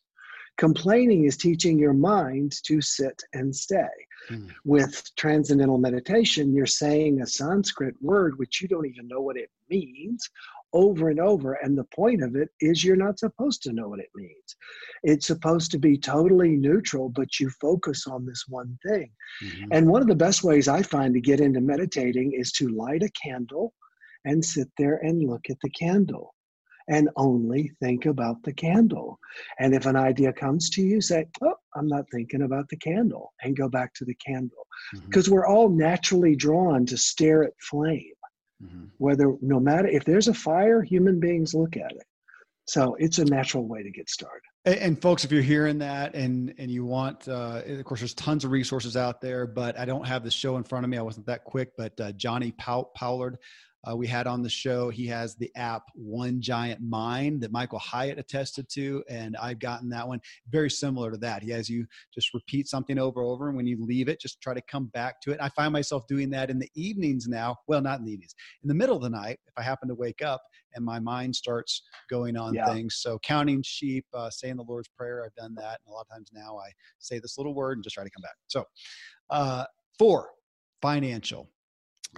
Complaining 0.56 1.24
is 1.24 1.36
teaching 1.36 1.78
your 1.78 1.92
mind 1.92 2.54
to 2.64 2.80
sit 2.80 3.22
and 3.34 3.54
stay. 3.54 3.88
Mm. 4.30 4.50
With 4.64 5.04
transcendental 5.16 5.78
meditation, 5.78 6.54
you're 6.54 6.66
saying 6.66 7.20
a 7.20 7.26
Sanskrit 7.26 7.94
word 8.00 8.38
which 8.38 8.60
you 8.60 8.68
don't 8.68 8.86
even 8.86 9.06
know 9.06 9.20
what 9.20 9.36
it 9.36 9.50
means 9.68 10.28
over 10.72 11.10
and 11.10 11.20
over. 11.20 11.54
And 11.54 11.76
the 11.76 11.84
point 11.84 12.22
of 12.22 12.36
it 12.36 12.48
is 12.60 12.82
you're 12.82 12.96
not 12.96 13.18
supposed 13.18 13.62
to 13.62 13.72
know 13.72 13.88
what 13.88 14.00
it 14.00 14.10
means. 14.14 14.56
It's 15.02 15.26
supposed 15.26 15.70
to 15.72 15.78
be 15.78 15.96
totally 15.96 16.56
neutral, 16.56 17.08
but 17.08 17.38
you 17.38 17.50
focus 17.60 18.06
on 18.06 18.26
this 18.26 18.44
one 18.48 18.78
thing. 18.86 19.10
Mm-hmm. 19.44 19.68
And 19.72 19.88
one 19.88 20.02
of 20.02 20.08
the 20.08 20.14
best 20.14 20.42
ways 20.42 20.68
I 20.68 20.82
find 20.82 21.14
to 21.14 21.20
get 21.20 21.40
into 21.40 21.60
meditating 21.60 22.32
is 22.32 22.52
to 22.52 22.68
light 22.68 23.02
a 23.02 23.10
candle 23.10 23.74
and 24.24 24.44
sit 24.44 24.68
there 24.76 24.96
and 24.96 25.22
look 25.22 25.50
at 25.50 25.58
the 25.62 25.70
candle 25.70 26.34
and 26.88 27.08
only 27.16 27.72
think 27.80 28.06
about 28.06 28.42
the 28.42 28.52
candle. 28.52 29.18
And 29.58 29.74
if 29.74 29.86
an 29.86 29.96
idea 29.96 30.32
comes 30.32 30.70
to 30.70 30.82
you, 30.82 31.00
say, 31.00 31.26
Oh, 31.42 31.54
I'm 31.74 31.88
not 31.88 32.04
thinking 32.12 32.42
about 32.42 32.68
the 32.68 32.76
candle, 32.76 33.32
and 33.42 33.56
go 33.56 33.68
back 33.68 33.94
to 33.94 34.04
the 34.04 34.14
candle. 34.14 34.66
Because 35.06 35.26
mm-hmm. 35.26 35.34
we're 35.34 35.46
all 35.46 35.68
naturally 35.68 36.36
drawn 36.36 36.86
to 36.86 36.96
stare 36.96 37.44
at 37.44 37.52
flame. 37.60 38.12
Mm-hmm. 38.62 38.84
Whether, 38.98 39.34
no 39.42 39.60
matter 39.60 39.88
if 39.88 40.04
there's 40.04 40.28
a 40.28 40.34
fire, 40.34 40.82
human 40.82 41.20
beings 41.20 41.54
look 41.54 41.76
at 41.76 41.92
it. 41.92 42.06
So 42.68 42.96
it's 42.98 43.18
a 43.18 43.24
natural 43.24 43.66
way 43.68 43.82
to 43.82 43.90
get 43.90 44.08
started. 44.10 44.42
And, 44.64 44.74
and 44.76 45.02
folks, 45.02 45.24
if 45.24 45.30
you're 45.30 45.42
hearing 45.42 45.78
that 45.78 46.14
and 46.14 46.52
and 46.58 46.70
you 46.70 46.84
want, 46.84 47.28
uh, 47.28 47.62
of 47.64 47.84
course, 47.84 48.00
there's 48.00 48.14
tons 48.14 48.44
of 48.44 48.50
resources 48.50 48.96
out 48.96 49.20
there, 49.20 49.46
but 49.46 49.78
I 49.78 49.84
don't 49.84 50.06
have 50.06 50.24
the 50.24 50.30
show 50.30 50.56
in 50.56 50.64
front 50.64 50.84
of 50.84 50.90
me. 50.90 50.98
I 50.98 51.02
wasn't 51.02 51.26
that 51.26 51.44
quick, 51.44 51.70
but 51.78 51.98
uh, 52.00 52.12
Jonni 52.12 52.56
Pow- 52.58 52.90
Pollard 52.96 53.38
uh, 53.88 53.96
we 53.96 54.06
had 54.06 54.26
on 54.26 54.42
the 54.42 54.48
show. 54.48 54.90
He 54.90 55.06
has 55.06 55.36
the 55.36 55.50
app 55.56 55.84
One 55.94 56.40
Giant 56.40 56.80
Mind 56.80 57.40
that 57.42 57.52
Michael 57.52 57.78
Hyatt 57.78 58.18
attested 58.18 58.68
to, 58.70 59.04
and 59.08 59.36
I've 59.36 59.58
gotten 59.58 59.88
that 59.90 60.06
one 60.06 60.20
very 60.48 60.70
similar 60.70 61.10
to 61.10 61.18
that. 61.18 61.42
He 61.42 61.50
has 61.50 61.68
you 61.68 61.86
just 62.14 62.34
repeat 62.34 62.68
something 62.68 62.98
over 62.98 63.20
and 63.20 63.30
over, 63.30 63.48
and 63.48 63.56
when 63.56 63.66
you 63.66 63.84
leave 63.84 64.08
it, 64.08 64.20
just 64.20 64.40
try 64.40 64.54
to 64.54 64.62
come 64.62 64.86
back 64.86 65.20
to 65.22 65.32
it. 65.32 65.38
I 65.40 65.48
find 65.50 65.72
myself 65.72 66.06
doing 66.06 66.30
that 66.30 66.50
in 66.50 66.58
the 66.58 66.70
evenings 66.74 67.28
now. 67.28 67.56
Well, 67.68 67.80
not 67.80 68.00
in 68.00 68.04
the 68.04 68.12
evenings, 68.12 68.34
in 68.62 68.68
the 68.68 68.74
middle 68.74 68.96
of 68.96 69.02
the 69.02 69.10
night, 69.10 69.38
if 69.46 69.54
I 69.56 69.62
happen 69.62 69.88
to 69.88 69.94
wake 69.94 70.22
up 70.22 70.42
and 70.74 70.84
my 70.84 71.00
mind 71.00 71.34
starts 71.34 71.82
going 72.10 72.36
on 72.36 72.54
yeah. 72.54 72.66
things. 72.66 72.96
So 72.96 73.18
counting 73.20 73.62
sheep, 73.62 74.04
uh, 74.14 74.30
saying 74.30 74.56
the 74.56 74.62
Lord's 74.62 74.88
Prayer, 74.88 75.24
I've 75.24 75.34
done 75.34 75.54
that, 75.56 75.80
and 75.84 75.90
a 75.90 75.92
lot 75.92 76.02
of 76.02 76.08
times 76.08 76.30
now 76.32 76.58
I 76.58 76.70
say 76.98 77.18
this 77.18 77.38
little 77.38 77.54
word 77.54 77.78
and 77.78 77.84
just 77.84 77.94
try 77.94 78.04
to 78.04 78.10
come 78.10 78.22
back. 78.22 78.36
So, 78.46 78.64
uh, 79.30 79.64
four, 79.98 80.30
financial 80.82 81.48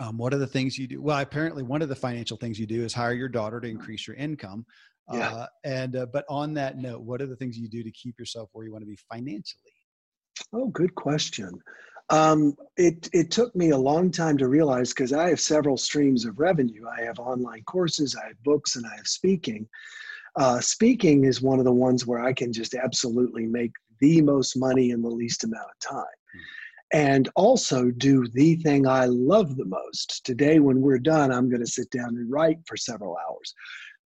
um, 0.00 0.16
what 0.16 0.32
are 0.32 0.38
the 0.38 0.46
things 0.46 0.78
you 0.78 0.86
do? 0.86 1.02
Well, 1.02 1.18
apparently, 1.18 1.62
one 1.62 1.82
of 1.82 1.88
the 1.88 1.96
financial 1.96 2.36
things 2.36 2.58
you 2.58 2.66
do 2.66 2.84
is 2.84 2.94
hire 2.94 3.12
your 3.12 3.28
daughter 3.28 3.60
to 3.60 3.68
increase 3.68 4.06
your 4.06 4.16
income. 4.16 4.64
Yeah. 5.12 5.30
Uh, 5.30 5.46
and 5.64 5.96
uh, 5.96 6.06
but 6.12 6.24
on 6.28 6.54
that 6.54 6.76
note, 6.76 7.00
what 7.00 7.22
are 7.22 7.26
the 7.26 7.36
things 7.36 7.58
you 7.58 7.68
do 7.68 7.82
to 7.82 7.90
keep 7.90 8.18
yourself 8.18 8.50
where 8.52 8.64
you 8.64 8.72
want 8.72 8.82
to 8.82 8.86
be 8.86 8.98
financially? 9.10 9.72
Oh, 10.52 10.68
good 10.68 10.94
question. 10.94 11.58
Um, 12.10 12.54
it 12.76 13.08
it 13.12 13.30
took 13.30 13.54
me 13.56 13.70
a 13.70 13.76
long 13.76 14.10
time 14.10 14.38
to 14.38 14.48
realize 14.48 14.90
because 14.90 15.12
I 15.12 15.30
have 15.30 15.40
several 15.40 15.76
streams 15.76 16.24
of 16.24 16.38
revenue. 16.38 16.84
I 16.86 17.02
have 17.04 17.18
online 17.18 17.62
courses, 17.64 18.16
I 18.16 18.28
have 18.28 18.42
books, 18.44 18.76
and 18.76 18.86
I 18.86 18.96
have 18.96 19.06
speaking. 19.06 19.68
Uh, 20.36 20.60
speaking 20.60 21.24
is 21.24 21.42
one 21.42 21.58
of 21.58 21.64
the 21.64 21.72
ones 21.72 22.06
where 22.06 22.20
I 22.20 22.32
can 22.32 22.52
just 22.52 22.74
absolutely 22.74 23.46
make 23.46 23.72
the 24.00 24.22
most 24.22 24.56
money 24.56 24.90
in 24.90 25.02
the 25.02 25.08
least 25.08 25.42
amount 25.42 25.66
of 25.66 25.90
time. 25.90 25.98
Mm-hmm 26.00 26.57
and 26.92 27.28
also 27.36 27.90
do 27.90 28.26
the 28.32 28.56
thing 28.56 28.86
I 28.86 29.06
love 29.06 29.56
the 29.56 29.64
most. 29.64 30.24
Today, 30.24 30.58
when 30.58 30.80
we're 30.80 30.98
done, 30.98 31.30
I'm 31.30 31.48
going 31.48 31.60
to 31.60 31.66
sit 31.66 31.90
down 31.90 32.08
and 32.08 32.30
write 32.30 32.58
for 32.66 32.76
several 32.76 33.16
hours. 33.16 33.54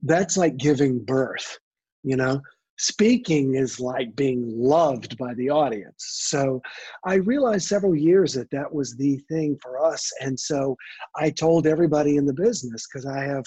That's 0.03 0.37
like 0.37 0.57
giving 0.57 1.05
birth, 1.05 1.59
you 2.03 2.17
know? 2.17 2.41
Speaking 2.79 3.55
is 3.55 3.79
like 3.79 4.17
being 4.17 4.45
loved 4.59 5.17
by 5.17 5.35
the 5.35 5.51
audience. 5.51 5.95
So 6.25 6.61
I 7.05 7.15
realized 7.15 7.69
several 7.69 7.95
years 7.95 8.33
that 8.35 8.51
that 8.51 8.73
was 8.73 8.97
the 8.97 9.19
thing 9.31 9.57
for 9.63 9.85
us. 9.85 10.11
And 10.21 10.39
so 10.39 10.77
I 11.15 11.31
told 11.31 11.67
everybody 11.67 12.17
in 12.17 12.27
the 12.27 12.35
business, 12.35 12.87
because 12.89 13.07
I 13.07 13.23
have 13.23 13.45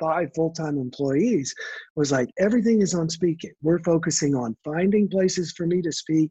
five 0.00 0.30
full-time 0.34 0.78
employees 0.78 1.52
was 1.96 2.12
like 2.12 2.30
everything 2.38 2.80
is 2.80 2.94
on 2.94 3.08
speaking 3.08 3.50
we're 3.62 3.80
focusing 3.80 4.34
on 4.34 4.56
finding 4.64 5.08
places 5.08 5.52
for 5.56 5.66
me 5.66 5.82
to 5.82 5.90
speak 5.92 6.30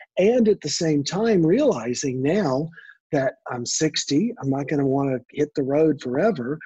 and 0.21 0.47
at 0.47 0.61
the 0.61 0.69
same 0.69 1.03
time 1.03 1.43
realizing 1.43 2.21
now 2.21 2.69
that 3.11 3.33
I'm 3.51 3.65
60, 3.65 4.33
I'm 4.39 4.51
not 4.51 4.67
going 4.67 4.79
to 4.79 4.85
want 4.85 5.09
to 5.09 5.35
hit 5.35 5.49
the 5.55 5.63
road 5.63 5.99
forever. 5.99 6.59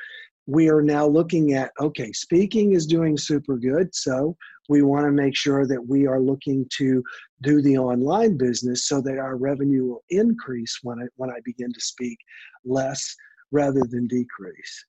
We 0.45 0.69
are 0.69 0.81
now 0.81 1.07
looking 1.07 1.53
at 1.53 1.71
okay, 1.79 2.11
speaking 2.11 2.73
is 2.73 2.85
doing 2.85 3.17
super 3.17 3.57
good, 3.57 3.95
so 3.95 4.35
we 4.67 4.81
want 4.81 5.05
to 5.05 5.11
make 5.11 5.35
sure 5.35 5.65
that 5.65 5.87
we 5.87 6.05
are 6.05 6.19
looking 6.19 6.67
to 6.77 7.01
do 7.41 7.61
the 7.61 7.77
online 7.77 8.37
business 8.37 8.87
so 8.87 9.01
that 9.01 9.17
our 9.17 9.37
revenue 9.37 9.85
will 9.85 10.03
increase 10.09 10.77
when 10.83 10.99
I 10.99 11.05
when 11.15 11.31
I 11.31 11.39
begin 11.45 11.71
to 11.73 11.81
speak 11.81 12.19
less 12.65 13.15
rather 13.51 13.83
than 13.89 14.05
decrease. 14.07 14.85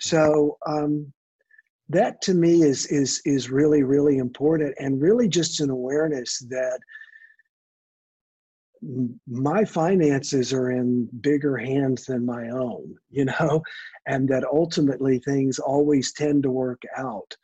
So 0.00 0.58
um, 0.66 1.10
that 1.88 2.20
to 2.22 2.34
me 2.34 2.62
is 2.62 2.84
is 2.86 3.22
is 3.24 3.48
really 3.48 3.84
really 3.84 4.18
important 4.18 4.74
and 4.78 5.00
really 5.00 5.28
just 5.28 5.60
an 5.60 5.70
awareness 5.70 6.40
that 6.50 6.80
my 9.26 9.64
finances 9.64 10.52
are 10.52 10.70
in 10.70 11.08
bigger 11.20 11.56
hands 11.56 12.06
than 12.06 12.24
my 12.24 12.48
own, 12.50 12.94
you 13.10 13.24
know, 13.24 13.62
and 14.06 14.28
that 14.28 14.44
ultimately 14.44 15.18
things 15.18 15.58
always 15.58 16.12
tend 16.12 16.42
to 16.44 16.50
work 16.50 16.82
out. 16.96 17.34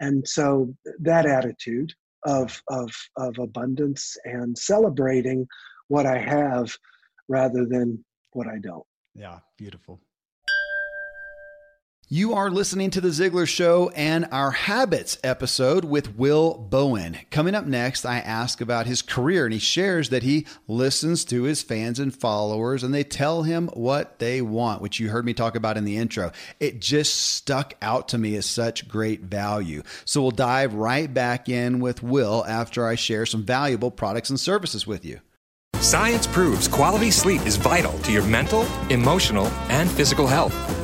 And 0.00 0.26
so 0.26 0.74
that 1.00 1.26
attitude 1.26 1.92
of 2.26 2.60
of 2.68 2.90
of 3.16 3.38
abundance 3.38 4.16
and 4.24 4.56
celebrating 4.56 5.46
what 5.88 6.06
I 6.06 6.18
have 6.18 6.74
rather 7.28 7.66
than 7.66 8.04
what 8.32 8.46
I 8.46 8.58
don't. 8.58 8.86
Yeah, 9.14 9.38
beautiful. 9.56 10.00
You 12.14 12.34
are 12.34 12.48
listening 12.48 12.90
to 12.90 13.00
The 13.00 13.08
Ziglar 13.08 13.48
Show 13.48 13.90
and 13.96 14.28
our 14.30 14.52
Habits 14.52 15.18
episode 15.24 15.84
with 15.84 16.14
Will 16.14 16.54
Bowen. 16.54 17.18
Coming 17.32 17.56
up 17.56 17.66
next, 17.66 18.06
I 18.06 18.18
ask 18.18 18.60
about 18.60 18.86
his 18.86 19.02
career, 19.02 19.46
and 19.46 19.52
he 19.52 19.58
shares 19.58 20.10
that 20.10 20.22
he 20.22 20.46
listens 20.68 21.24
to 21.24 21.42
his 21.42 21.64
fans 21.64 21.98
and 21.98 22.14
followers 22.14 22.84
and 22.84 22.94
they 22.94 23.02
tell 23.02 23.42
him 23.42 23.66
what 23.74 24.20
they 24.20 24.40
want, 24.40 24.80
which 24.80 25.00
you 25.00 25.08
heard 25.08 25.24
me 25.24 25.34
talk 25.34 25.56
about 25.56 25.76
in 25.76 25.84
the 25.84 25.96
intro. 25.96 26.30
It 26.60 26.80
just 26.80 27.20
stuck 27.20 27.74
out 27.82 28.06
to 28.10 28.18
me 28.18 28.36
as 28.36 28.46
such 28.46 28.86
great 28.86 29.22
value. 29.22 29.82
So 30.04 30.22
we'll 30.22 30.30
dive 30.30 30.72
right 30.74 31.12
back 31.12 31.48
in 31.48 31.80
with 31.80 32.04
Will 32.04 32.44
after 32.46 32.86
I 32.86 32.94
share 32.94 33.26
some 33.26 33.42
valuable 33.42 33.90
products 33.90 34.30
and 34.30 34.38
services 34.38 34.86
with 34.86 35.04
you. 35.04 35.18
Science 35.80 36.28
proves 36.28 36.68
quality 36.68 37.10
sleep 37.10 37.44
is 37.44 37.56
vital 37.56 37.98
to 38.02 38.12
your 38.12 38.24
mental, 38.24 38.62
emotional, 38.88 39.46
and 39.68 39.90
physical 39.90 40.28
health. 40.28 40.83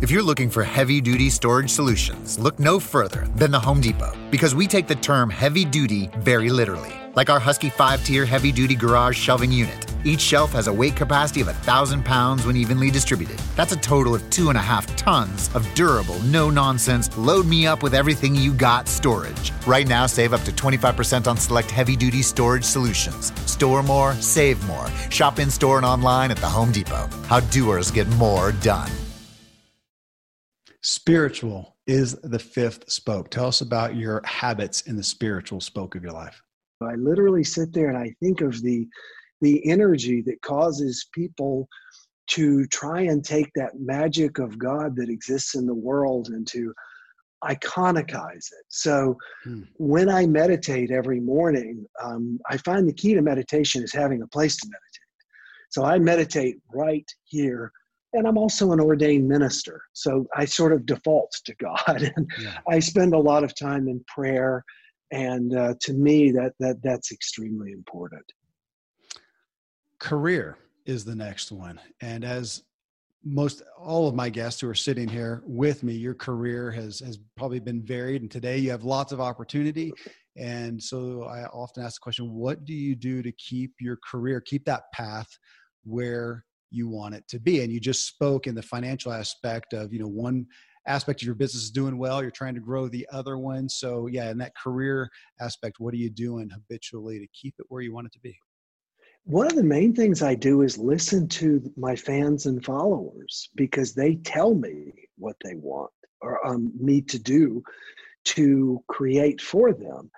If 0.00 0.12
you're 0.12 0.22
looking 0.22 0.48
for 0.48 0.62
heavy 0.62 1.00
duty 1.00 1.28
storage 1.28 1.70
solutions, 1.70 2.38
look 2.38 2.60
no 2.60 2.78
further 2.78 3.26
than 3.34 3.50
the 3.50 3.58
Home 3.58 3.80
Depot 3.80 4.16
because 4.30 4.54
we 4.54 4.68
take 4.68 4.86
the 4.86 4.94
term 4.94 5.28
heavy 5.28 5.64
duty 5.64 6.08
very 6.18 6.50
literally. 6.50 6.92
Like 7.16 7.30
our 7.30 7.40
Husky 7.40 7.68
5 7.68 8.04
tier 8.04 8.24
heavy 8.24 8.52
duty 8.52 8.76
garage 8.76 9.18
shelving 9.18 9.50
unit. 9.50 9.92
Each 10.04 10.20
shelf 10.20 10.52
has 10.52 10.68
a 10.68 10.72
weight 10.72 10.94
capacity 10.94 11.40
of 11.40 11.48
1,000 11.48 12.04
pounds 12.04 12.46
when 12.46 12.54
evenly 12.54 12.92
distributed. 12.92 13.38
That's 13.56 13.72
a 13.72 13.76
total 13.76 14.14
of 14.14 14.30
two 14.30 14.50
and 14.50 14.56
a 14.56 14.62
half 14.62 14.86
tons 14.94 15.50
of 15.56 15.66
durable, 15.74 16.20
no 16.26 16.48
nonsense, 16.48 17.10
load 17.18 17.48
me 17.48 17.66
up 17.66 17.82
with 17.82 17.92
everything 17.92 18.36
you 18.36 18.54
got 18.54 18.86
storage. 18.86 19.50
Right 19.66 19.88
now, 19.88 20.06
save 20.06 20.32
up 20.32 20.42
to 20.42 20.52
25% 20.52 21.26
on 21.26 21.36
select 21.36 21.72
heavy 21.72 21.96
duty 21.96 22.22
storage 22.22 22.62
solutions. 22.64 23.32
Store 23.50 23.82
more, 23.82 24.14
save 24.14 24.64
more. 24.68 24.86
Shop 25.10 25.40
in 25.40 25.50
store 25.50 25.78
and 25.78 25.86
online 25.86 26.30
at 26.30 26.36
the 26.36 26.46
Home 26.46 26.70
Depot. 26.70 27.08
How 27.26 27.40
doers 27.50 27.90
get 27.90 28.06
more 28.10 28.52
done. 28.52 28.92
Spiritual 30.88 31.76
is 31.86 32.14
the 32.22 32.38
fifth 32.38 32.90
spoke. 32.90 33.28
Tell 33.28 33.44
us 33.44 33.60
about 33.60 33.94
your 33.94 34.22
habits 34.24 34.80
in 34.86 34.96
the 34.96 35.02
spiritual 35.02 35.60
spoke 35.60 35.94
of 35.94 36.02
your 36.02 36.14
life. 36.14 36.40
I 36.82 36.94
literally 36.94 37.44
sit 37.44 37.74
there 37.74 37.90
and 37.90 37.98
I 37.98 38.14
think 38.22 38.40
of 38.40 38.62
the 38.62 38.88
the 39.42 39.70
energy 39.70 40.22
that 40.22 40.40
causes 40.40 41.08
people 41.12 41.68
to 42.28 42.64
try 42.68 43.02
and 43.02 43.22
take 43.22 43.50
that 43.54 43.78
magic 43.78 44.38
of 44.38 44.58
God 44.58 44.96
that 44.96 45.10
exists 45.10 45.56
in 45.56 45.66
the 45.66 45.74
world 45.74 46.28
and 46.28 46.46
to 46.46 46.72
iconicize 47.44 48.46
it. 48.46 48.64
So 48.68 49.14
hmm. 49.44 49.64
when 49.74 50.08
I 50.08 50.24
meditate 50.24 50.90
every 50.90 51.20
morning, 51.20 51.84
um, 52.02 52.40
I 52.48 52.56
find 52.56 52.88
the 52.88 52.94
key 52.94 53.12
to 53.12 53.20
meditation 53.20 53.82
is 53.82 53.92
having 53.92 54.22
a 54.22 54.26
place 54.28 54.56
to 54.56 54.66
meditate. 54.66 55.68
So 55.68 55.84
I 55.84 55.98
meditate 55.98 56.56
right 56.72 57.06
here 57.24 57.72
and 58.12 58.26
I'm 58.26 58.38
also 58.38 58.72
an 58.72 58.80
ordained 58.80 59.28
minister. 59.28 59.82
So 59.92 60.26
I 60.36 60.44
sort 60.44 60.72
of 60.72 60.86
default 60.86 61.32
to 61.44 61.54
God, 61.56 62.02
and 62.16 62.30
yeah. 62.40 62.58
I 62.68 62.78
spend 62.78 63.14
a 63.14 63.18
lot 63.18 63.44
of 63.44 63.54
time 63.54 63.88
in 63.88 64.04
prayer. 64.06 64.64
And 65.10 65.56
uh, 65.56 65.74
to 65.82 65.92
me, 65.94 66.30
that 66.32 66.52
that 66.60 66.82
that's 66.82 67.12
extremely 67.12 67.72
important. 67.72 68.24
Career 69.98 70.58
is 70.86 71.04
the 71.04 71.14
next 71.14 71.50
one, 71.50 71.80
and 72.00 72.24
as 72.24 72.62
most 73.24 73.62
all 73.76 74.06
of 74.08 74.14
my 74.14 74.28
guests 74.28 74.60
who 74.60 74.68
are 74.68 74.74
sitting 74.74 75.08
here 75.08 75.42
with 75.44 75.82
me, 75.82 75.94
your 75.94 76.14
career 76.14 76.70
has 76.70 77.00
has 77.00 77.18
probably 77.36 77.58
been 77.58 77.82
varied, 77.82 78.22
and 78.22 78.30
today 78.30 78.58
you 78.58 78.70
have 78.70 78.84
lots 78.84 79.12
of 79.12 79.20
opportunity 79.20 79.92
And 80.38 80.80
so 80.80 81.24
I 81.24 81.46
often 81.46 81.82
ask 81.82 81.96
the 81.96 82.04
question, 82.04 82.32
what 82.32 82.64
do 82.64 82.72
you 82.72 82.94
do 82.94 83.22
to 83.22 83.32
keep 83.32 83.72
your 83.80 83.98
career, 84.08 84.40
keep 84.40 84.64
that 84.66 84.84
path 84.94 85.28
where 85.84 86.44
you 86.70 86.88
want 86.88 87.14
it 87.14 87.26
to 87.28 87.38
be? 87.38 87.62
And 87.62 87.72
you 87.72 87.80
just 87.80 88.06
spoke 88.06 88.46
in 88.46 88.54
the 88.54 88.62
financial 88.62 89.12
aspect 89.12 89.72
of, 89.72 89.92
you 89.92 89.98
know, 89.98 90.08
one 90.08 90.46
aspect 90.86 91.22
of 91.22 91.26
your 91.26 91.34
business 91.34 91.64
is 91.64 91.70
doing 91.70 91.98
well, 91.98 92.22
you're 92.22 92.30
trying 92.30 92.54
to 92.54 92.60
grow 92.60 92.88
the 92.88 93.06
other 93.12 93.38
one. 93.38 93.68
So 93.68 94.06
yeah, 94.06 94.30
in 94.30 94.38
that 94.38 94.56
career 94.56 95.10
aspect, 95.40 95.76
what 95.78 95.92
are 95.94 95.98
you 95.98 96.10
doing 96.10 96.50
habitually 96.50 97.18
to 97.18 97.26
keep 97.32 97.54
it 97.58 97.66
where 97.68 97.82
you 97.82 97.92
want 97.92 98.06
it 98.06 98.12
to 98.14 98.20
be? 98.20 98.38
One 99.24 99.46
of 99.46 99.56
the 99.56 99.62
main 99.62 99.94
things 99.94 100.22
I 100.22 100.34
do 100.34 100.62
is 100.62 100.78
listen 100.78 101.28
to 101.28 101.70
my 101.76 101.94
fans 101.94 102.46
and 102.46 102.64
followers 102.64 103.50
because 103.56 103.94
they 103.94 104.14
tell 104.16 104.54
me 104.54 104.92
what 105.18 105.36
they 105.44 105.54
want 105.54 105.90
or 106.22 106.44
um, 106.46 106.72
me 106.80 107.02
to 107.02 107.18
do 107.18 107.62
to 108.24 108.82
create 108.88 109.40
for 109.40 109.72
them. 109.72 110.10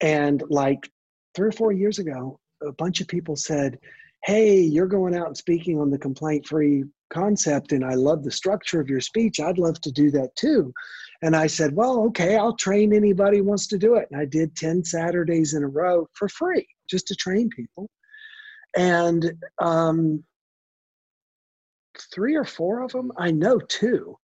And 0.00 0.42
like 0.50 0.90
three 1.34 1.48
or 1.48 1.52
four 1.52 1.72
years 1.72 2.00
ago, 2.00 2.40
a 2.62 2.72
bunch 2.72 3.00
of 3.00 3.08
people 3.08 3.36
said, 3.36 3.78
Hey, 4.26 4.58
you're 4.58 4.88
going 4.88 5.14
out 5.14 5.28
and 5.28 5.36
speaking 5.36 5.78
on 5.80 5.88
the 5.88 5.98
complaint 5.98 6.46
free 6.46 6.82
concept, 7.10 7.70
and 7.70 7.84
I 7.84 7.94
love 7.94 8.24
the 8.24 8.30
structure 8.32 8.80
of 8.80 8.88
your 8.88 9.00
speech. 9.00 9.38
I'd 9.38 9.56
love 9.56 9.80
to 9.82 9.92
do 9.92 10.10
that 10.10 10.34
too. 10.34 10.74
And 11.22 11.36
I 11.36 11.46
said, 11.46 11.76
Well, 11.76 12.00
okay, 12.06 12.36
I'll 12.36 12.56
train 12.56 12.92
anybody 12.92 13.38
who 13.38 13.44
wants 13.44 13.68
to 13.68 13.78
do 13.78 13.94
it. 13.94 14.08
And 14.10 14.20
I 14.20 14.24
did 14.24 14.56
10 14.56 14.84
Saturdays 14.84 15.54
in 15.54 15.62
a 15.62 15.68
row 15.68 16.08
for 16.14 16.28
free 16.28 16.66
just 16.90 17.06
to 17.06 17.14
train 17.14 17.48
people. 17.50 17.88
And 18.76 19.32
um, 19.62 20.24
three 22.12 22.34
or 22.34 22.44
four 22.44 22.80
of 22.80 22.90
them, 22.90 23.12
I 23.16 23.30
know 23.30 23.60
two, 23.60 24.18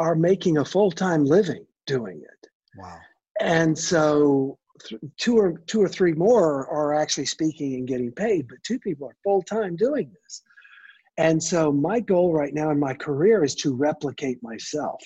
are 0.00 0.16
making 0.16 0.58
a 0.58 0.64
full 0.64 0.90
time 0.90 1.24
living 1.24 1.64
doing 1.86 2.22
it. 2.22 2.50
Wow. 2.76 2.98
And 3.40 3.78
so 3.78 4.58
th- 4.86 5.00
two 5.16 5.36
or 5.36 5.58
two 5.66 5.82
or 5.82 5.88
three 5.88 6.12
more 6.12 6.66
are 6.68 6.94
actually 6.94 7.26
speaking 7.26 7.74
and 7.74 7.88
getting 7.88 8.12
paid, 8.12 8.48
but 8.48 8.62
two 8.62 8.78
people 8.78 9.08
are 9.08 9.16
full 9.24 9.42
time 9.42 9.76
doing 9.76 10.10
this. 10.22 10.42
And 11.18 11.42
so 11.42 11.72
my 11.72 12.00
goal 12.00 12.32
right 12.32 12.54
now 12.54 12.70
in 12.70 12.78
my 12.78 12.94
career 12.94 13.42
is 13.44 13.54
to 13.56 13.74
replicate 13.74 14.42
myself. 14.42 15.00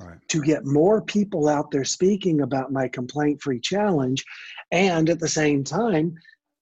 Right. 0.00 0.16
To 0.28 0.42
get 0.42 0.64
more 0.64 1.02
people 1.02 1.48
out 1.48 1.70
there 1.70 1.84
speaking 1.84 2.42
about 2.42 2.72
my 2.72 2.88
complaint 2.88 3.42
free 3.42 3.60
challenge 3.60 4.24
and 4.70 5.10
at 5.10 5.18
the 5.18 5.28
same 5.28 5.64
time 5.64 6.14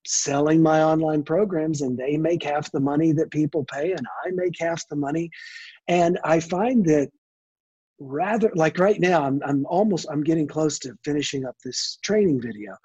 selling 0.07 0.63
my 0.63 0.83
online 0.83 1.23
programs 1.23 1.83
and 1.83 1.99
they 1.99 2.17
make 2.17 2.43
half 2.45 2.71
the 2.73 2.81
money 2.81 3.13
that 3.13 3.31
people 3.31 3.65
pay 3.65 3.93
and 3.93 4.07
I 4.25 4.31
make 4.33 4.55
half 4.59 4.83
the 4.89 4.97
money 4.97 5.31
and 5.89 6.19
I 6.25 6.41
find 6.41 6.85
that 6.87 7.11
rather 7.99 8.51
like 8.55 8.79
right 8.79 9.01
now 9.01 9.25
I'm, 9.25 9.41
I'm 9.45 9.65
almost 9.67 10.07
i'm 10.11 10.23
getting 10.23 10.47
close 10.47 10.79
to 10.81 10.95
finishing 11.05 11.47
up 11.47 11.57
this 11.65 11.99
training 12.03 12.41
video. 12.41 12.77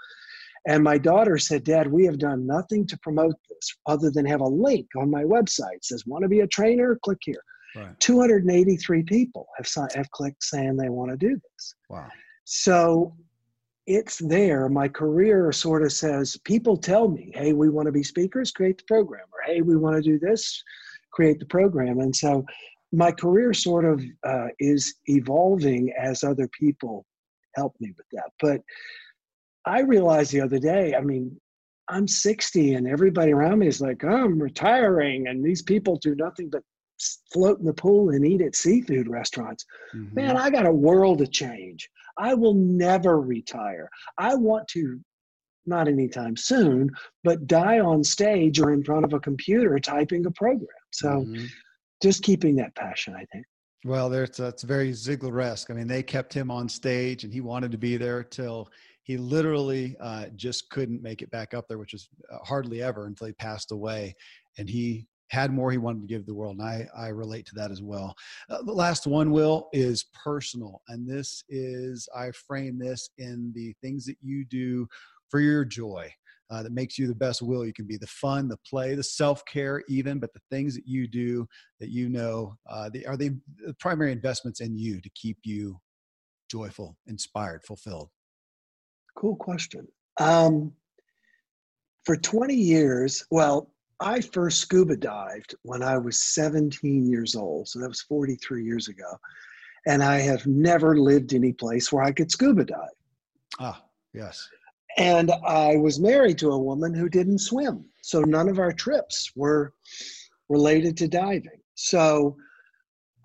And 0.68 0.84
my 0.84 0.98
daughter 1.00 1.38
said 1.38 1.64
dad 1.64 1.92
we 1.92 2.06
have 2.06 2.20
done 2.20 2.46
nothing 2.46 2.86
to 2.88 2.98
promote 3.00 3.36
this 3.50 3.70
other 3.88 4.12
than 4.12 4.26
have 4.26 4.42
a 4.42 4.48
link 4.48 4.88
on 4.96 5.10
my 5.10 5.24
website. 5.24 5.76
It 5.76 5.86
says 5.86 6.06
want 6.06 6.24
to 6.24 6.30
be 6.30 6.42
a 6.42 6.48
trainer? 6.48 7.00
Click 7.04 7.20
here 7.22 7.44
right. 7.76 8.00
283 8.00 9.04
people 9.04 9.48
have, 9.58 9.68
have 9.96 10.10
clicked 10.12 10.44
saying 10.44 10.78
they 10.78 10.90
want 10.90 11.12
to 11.12 11.18
do 11.18 11.30
this. 11.30 11.76
Wow. 11.90 12.08
So 12.46 13.16
it's 13.88 14.20
there. 14.20 14.70
My 14.70 14.88
career 14.88 15.52
sort 15.52 15.84
of 15.84 15.92
says 15.92 16.38
people 16.44 16.78
tell 16.78 17.08
me, 17.08 17.32
hey, 17.34 17.54
we 17.54 17.70
want 17.70 17.88
to 17.88 17.92
be 17.92 18.04
speakers, 18.04 18.52
create 18.52 18.78
the 18.78 18.84
program, 18.86 19.26
or 19.34 19.54
hey, 19.54 19.62
we 19.62 19.76
want 19.76 19.96
to 19.96 20.02
do 20.02 20.20
this, 20.20 20.64
create 21.12 21.40
the 21.40 21.46
program. 21.46 22.00
And 22.00 22.16
so 22.16 22.46
my 22.92 23.12
career 23.12 23.54
sort 23.54 23.86
of 23.86 24.04
uh, 24.26 24.48
is 24.60 24.96
evolving 25.06 25.94
as 26.00 26.24
other 26.24 26.50
people 26.60 27.06
help 27.56 27.74
me 27.80 27.94
with 27.98 28.06
that. 28.12 28.30
But 28.40 28.62
I 29.66 29.82
realized 29.82 30.32
the 30.32 30.42
other 30.42 30.60
day, 30.60 30.96
I 30.96 31.02
mean, 31.02 31.40
I'm 31.90 32.08
60 32.08 32.76
and 32.76 32.88
everybody 32.88 33.34
around 33.34 33.60
me 33.60 33.68
is 33.68 33.82
like, 33.82 34.04
oh, 34.04 34.10
I'm 34.10 34.42
retiring. 34.42 35.28
And 35.28 35.44
these 35.44 35.62
people 35.62 35.98
do 35.98 36.16
nothing 36.16 36.50
but 36.50 36.64
float 37.34 37.60
in 37.60 37.66
the 37.66 37.74
pool 37.74 38.12
and 38.12 38.26
eat 38.26 38.42
at 38.42 38.56
seafood 38.56 39.08
restaurants. 39.08 39.66
Mm-hmm. 39.96 40.16
Man, 40.16 40.38
I 40.38 40.50
got 40.50 40.66
a 40.66 40.72
world 40.72 41.20
to 41.20 41.28
change. 41.28 41.90
I 42.18 42.34
will 42.34 42.54
never 42.54 43.20
retire. 43.20 43.90
I 44.18 44.36
want 44.36 44.68
to, 44.70 45.00
not 45.66 45.88
anytime 45.88 46.38
soon, 46.38 46.90
but 47.24 47.48
die 47.48 47.80
on 47.80 48.04
stage 48.04 48.60
or 48.60 48.72
in 48.74 48.84
front 48.84 49.06
of 49.06 49.14
a 49.14 49.20
computer 49.20 49.80
typing 49.80 50.26
a 50.26 50.32
program. 50.32 50.68
So 50.92 51.08
mm-hmm. 51.08 51.46
Just 52.02 52.24
keeping 52.24 52.56
that 52.58 52.76
passion, 52.76 53.16
I 53.16 53.26
think. 53.32 53.46
Well, 53.84 54.10
there's 54.10 54.38
that's 54.38 54.64
very 54.64 54.92
Ziglar-esque. 54.92 55.72
I 55.72 55.74
mean, 55.74 55.88
they 55.88 56.04
kept 56.04 56.34
him 56.34 56.52
on 56.52 56.70
stage, 56.70 57.24
and 57.24 57.34
he 57.34 57.42
wanted 57.42 57.72
to 57.72 57.78
be 57.78 57.98
there 57.98 58.24
till 58.24 58.70
he 59.04 59.18
literally 59.18 59.96
uh, 60.00 60.28
just 60.36 60.70
couldn't 60.70 61.02
make 61.02 61.22
it 61.22 61.32
back 61.32 61.54
up 61.54 61.68
there, 61.68 61.80
which 61.80 61.94
was 61.94 62.08
uh, 62.32 62.38
hardly 62.44 62.84
ever 62.84 63.08
until 63.08 63.28
he 63.28 63.34
passed 63.34 63.72
away. 63.72 64.16
And 64.60 64.70
he 64.70 65.08
had 65.32 65.52
more 65.52 65.72
he 65.72 65.78
wanted 65.78 66.02
to 66.02 66.08
give 66.08 66.26
the 66.26 66.34
world. 66.34 66.60
And 66.60 66.68
I, 66.68 66.88
I 66.96 67.08
relate 67.08 67.46
to 67.48 67.56
that 67.56 67.72
as 67.72 67.82
well. 67.82 68.14
Uh, 68.50 68.62
the 68.62 68.72
last 68.72 69.08
one, 69.08 69.32
Will, 69.32 69.70
is 69.74 70.06
personal. 70.24 70.82
And 70.90 71.10
this 71.10 71.44
is, 71.50 72.08
I 72.16 72.32
frame 72.32 72.78
this 72.78 73.10
in 73.18 73.52
the 73.56 73.74
things 73.82 74.06
that 74.06 74.18
you 74.22 74.46
do 74.46 74.88
for 75.30 75.40
your 75.40 75.66
joy. 75.66 76.14
Uh, 76.52 76.62
that 76.62 76.74
makes 76.74 76.98
you 76.98 77.08
the 77.08 77.16
best 77.16 77.42
will 77.42 77.66
you 77.66 77.72
can 77.72 77.88
be 77.88 77.96
the 77.96 78.08
fun 78.08 78.50
the 78.50 78.58
play 78.68 78.94
the 78.94 79.02
self-care 79.04 79.84
even 79.88 80.20
but 80.20 80.34
the 80.34 80.42
things 80.52 80.76
that 80.76 80.86
you 80.86 81.08
do 81.08 81.48
that 81.80 81.90
you 81.90 82.10
know 82.10 82.54
uh, 82.70 82.90
they, 82.94 83.06
are 83.06 83.16
the 83.16 83.40
primary 83.80 84.12
investments 84.12 84.60
in 84.60 84.76
you 84.76 85.00
to 85.00 85.10
keep 85.16 85.38
you 85.44 85.80
joyful 86.50 86.98
inspired 87.08 87.64
fulfilled 87.64 88.10
cool 89.16 89.36
question 89.38 89.88
um, 90.20 90.74
for 92.04 92.18
20 92.18 92.54
years 92.54 93.26
well 93.32 93.72
I 94.02 94.20
first 94.20 94.62
scuba 94.62 94.98
dived 94.98 95.54
when 95.62 95.84
I 95.84 95.98
was 95.98 96.24
17 96.34 97.08
years 97.08 97.36
old. 97.36 97.68
So 97.68 97.80
that 97.80 97.88
was 97.88 98.02
43 98.02 98.66
years 98.66 98.88
ago. 98.88 99.06
And 99.86 100.04
I 100.04 100.20
have 100.20 100.46
never 100.48 100.98
lived 100.98 101.34
any 101.34 101.54
place 101.54 101.92
where 101.92 102.04
I 102.04 102.12
could 102.12 102.32
scuba 102.32 102.66
dive. 102.66 102.90
Ah, 103.60 103.84
yes. 104.14 104.48
And 104.98 105.32
I 105.46 105.78
was 105.78 106.00
married 106.00 106.38
to 106.40 106.52
a 106.52 106.60
woman 106.60 106.94
who 106.94 107.10
didn't 107.10 107.40
swim. 107.40 107.86
So 108.02 108.22
none 108.22 108.50
of 108.50 108.60
our 108.60 108.72
trips 108.72 109.32
were 109.36 109.74
related 110.50 110.98
to 110.98 111.08
diving. 111.08 111.62
So 111.76 112.36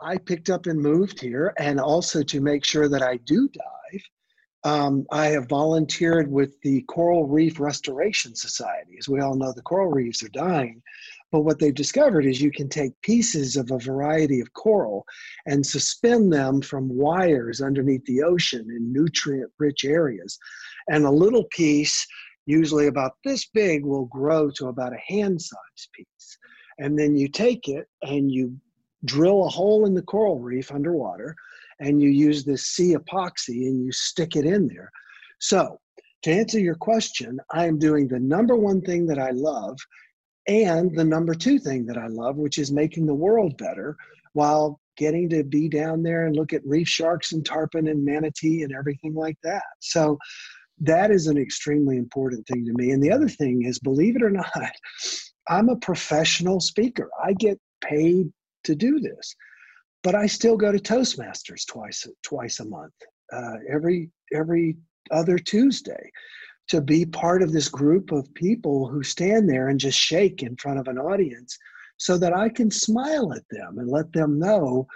I 0.00 0.18
picked 0.18 0.50
up 0.50 0.66
and 0.66 0.80
moved 0.80 1.20
here. 1.20 1.52
And 1.58 1.80
also 1.80 2.22
to 2.22 2.40
make 2.40 2.64
sure 2.64 2.88
that 2.88 3.02
I 3.02 3.16
do 3.18 3.48
dive, 3.48 4.02
um, 4.64 5.06
I 5.12 5.26
have 5.28 5.48
volunteered 5.48 6.30
with 6.30 6.60
the 6.62 6.82
Coral 6.82 7.26
Reef 7.26 7.60
Restoration 7.60 8.34
Society. 8.34 8.96
As 8.98 9.08
we 9.08 9.20
all 9.20 9.36
know, 9.36 9.52
the 9.52 9.62
coral 9.62 9.92
reefs 9.92 10.24
are 10.24 10.28
dying. 10.28 10.82
But 11.30 11.40
what 11.40 11.58
they've 11.58 11.74
discovered 11.74 12.24
is 12.24 12.40
you 12.40 12.50
can 12.50 12.68
take 12.68 13.00
pieces 13.02 13.56
of 13.56 13.70
a 13.70 13.78
variety 13.78 14.40
of 14.40 14.52
coral 14.54 15.04
and 15.46 15.64
suspend 15.64 16.32
them 16.32 16.60
from 16.60 16.88
wires 16.88 17.60
underneath 17.60 18.04
the 18.06 18.22
ocean 18.22 18.66
in 18.70 18.92
nutrient 18.92 19.52
rich 19.58 19.84
areas. 19.84 20.38
And 20.88 21.04
a 21.04 21.10
little 21.10 21.44
piece, 21.50 22.06
usually 22.46 22.86
about 22.86 23.12
this 23.24 23.46
big, 23.52 23.84
will 23.84 24.06
grow 24.06 24.50
to 24.52 24.68
about 24.68 24.92
a 24.92 25.12
hand 25.12 25.40
size 25.40 25.88
piece. 25.94 26.38
And 26.78 26.98
then 26.98 27.16
you 27.16 27.28
take 27.28 27.68
it 27.68 27.86
and 28.02 28.30
you 28.30 28.56
drill 29.04 29.46
a 29.46 29.48
hole 29.48 29.86
in 29.86 29.94
the 29.94 30.02
coral 30.02 30.40
reef 30.40 30.72
underwater 30.72 31.34
and 31.80 32.00
you 32.00 32.08
use 32.08 32.44
this 32.44 32.66
C 32.66 32.94
epoxy 32.94 33.66
and 33.68 33.84
you 33.84 33.92
stick 33.92 34.36
it 34.36 34.46
in 34.46 34.68
there. 34.68 34.90
So, 35.40 35.80
to 36.22 36.32
answer 36.32 36.58
your 36.58 36.74
question, 36.74 37.38
I 37.52 37.66
am 37.66 37.78
doing 37.78 38.08
the 38.08 38.18
number 38.18 38.56
one 38.56 38.80
thing 38.80 39.06
that 39.06 39.18
I 39.18 39.30
love 39.30 39.78
and 40.48 40.96
the 40.96 41.04
number 41.04 41.34
two 41.34 41.58
thing 41.58 41.86
that 41.86 41.98
I 41.98 42.06
love, 42.06 42.36
which 42.36 42.58
is 42.58 42.72
making 42.72 43.06
the 43.06 43.14
world 43.14 43.56
better 43.58 43.96
while 44.32 44.80
getting 44.96 45.28
to 45.28 45.44
be 45.44 45.68
down 45.68 46.02
there 46.02 46.26
and 46.26 46.34
look 46.34 46.52
at 46.52 46.66
reef 46.66 46.88
sharks 46.88 47.32
and 47.32 47.44
tarpon 47.44 47.88
and 47.88 48.04
manatee 48.04 48.62
and 48.62 48.74
everything 48.74 49.14
like 49.14 49.36
that. 49.42 49.64
So, 49.80 50.18
that 50.80 51.10
is 51.10 51.26
an 51.26 51.38
extremely 51.38 51.96
important 51.96 52.46
thing 52.46 52.64
to 52.64 52.72
me. 52.74 52.90
And 52.90 53.02
the 53.02 53.12
other 53.12 53.28
thing 53.28 53.64
is, 53.64 53.78
believe 53.78 54.16
it 54.16 54.22
or 54.22 54.30
not, 54.30 54.52
I'm 55.48 55.68
a 55.68 55.76
professional 55.76 56.60
speaker. 56.60 57.10
I 57.22 57.32
get 57.32 57.58
paid 57.82 58.32
to 58.64 58.74
do 58.74 58.98
this 59.00 59.36
but 60.06 60.14
I 60.14 60.26
still 60.26 60.56
go 60.56 60.70
to 60.70 60.78
Toastmasters 60.78 61.66
twice 61.66 62.06
twice 62.22 62.60
a 62.60 62.64
month, 62.64 62.94
uh, 63.32 63.54
every 63.68 64.08
every 64.32 64.76
other 65.10 65.36
Tuesday, 65.36 66.12
to 66.68 66.80
be 66.80 67.04
part 67.04 67.42
of 67.42 67.52
this 67.52 67.68
group 67.68 68.12
of 68.12 68.32
people 68.34 68.86
who 68.86 69.02
stand 69.02 69.50
there 69.50 69.66
and 69.66 69.80
just 69.80 69.98
shake 69.98 70.44
in 70.44 70.54
front 70.58 70.78
of 70.78 70.86
an 70.86 70.96
audience, 70.96 71.58
so 71.96 72.16
that 72.18 72.32
I 72.32 72.48
can 72.48 72.70
smile 72.70 73.32
at 73.32 73.42
them 73.50 73.78
and 73.78 73.88
let 73.88 74.12
them 74.12 74.38
know 74.38 74.86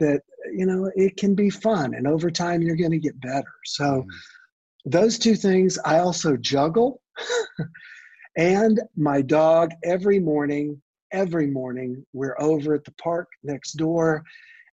that 0.00 0.22
you 0.52 0.66
know 0.66 0.90
it 0.96 1.16
can 1.16 1.36
be 1.36 1.48
fun, 1.48 1.94
and 1.94 2.08
over 2.08 2.28
time 2.28 2.60
you're 2.60 2.74
going 2.74 2.90
to 2.90 2.98
get 2.98 3.20
better. 3.20 3.54
So. 3.66 3.84
Mm. 3.84 4.06
Those 4.86 5.18
two 5.18 5.34
things 5.34 5.78
I 5.84 5.98
also 5.98 6.36
juggle. 6.36 7.02
and 8.36 8.80
my 8.96 9.20
dog 9.22 9.72
every 9.84 10.18
morning 10.18 10.80
every 11.12 11.46
morning 11.46 12.04
we're 12.12 12.36
over 12.40 12.74
at 12.74 12.84
the 12.84 12.92
park 13.00 13.28
next 13.44 13.74
door 13.74 14.22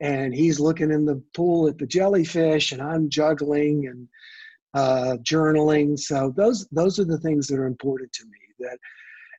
and 0.00 0.32
he's 0.32 0.60
looking 0.60 0.92
in 0.92 1.04
the 1.04 1.20
pool 1.34 1.68
at 1.68 1.76
the 1.76 1.86
jellyfish 1.86 2.70
and 2.70 2.80
i'm 2.80 3.10
juggling 3.10 3.88
and 3.88 4.08
uh, 4.74 5.16
journaling. 5.22 5.98
So 5.98 6.32
those 6.36 6.66
those 6.68 6.98
are 6.98 7.04
the 7.04 7.18
things 7.18 7.46
that 7.48 7.58
are 7.58 7.66
important 7.66 8.12
to 8.12 8.24
me. 8.24 8.38
That 8.60 8.78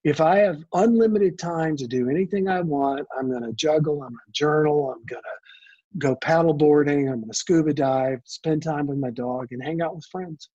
if 0.04 0.20
I 0.20 0.38
have 0.40 0.64
unlimited 0.74 1.38
time 1.40 1.76
to 1.78 1.88
do 1.88 2.10
anything 2.10 2.48
I 2.48 2.62
want, 2.62 3.08
I'm 3.18 3.30
going 3.30 3.44
to 3.44 3.54
juggle. 3.54 4.04
I'm 4.04 4.10
going 4.10 4.20
to 4.26 4.32
journal. 4.32 4.92
I'm 4.92 5.06
going 5.06 5.22
to 5.24 6.00
go 6.00 6.16
paddleboarding. 6.18 7.12
I'm 7.12 7.20
going 7.20 7.32
to 7.32 7.38
scuba 7.38 7.74
dive, 7.74 8.20
spend 8.26 8.64
time 8.64 8.88
with 8.88 8.98
my 8.98 9.12
dog, 9.12 9.48
and 9.52 9.64
hang 9.64 9.82
out 9.82 9.96
with 9.96 10.06
friends. 10.12 10.50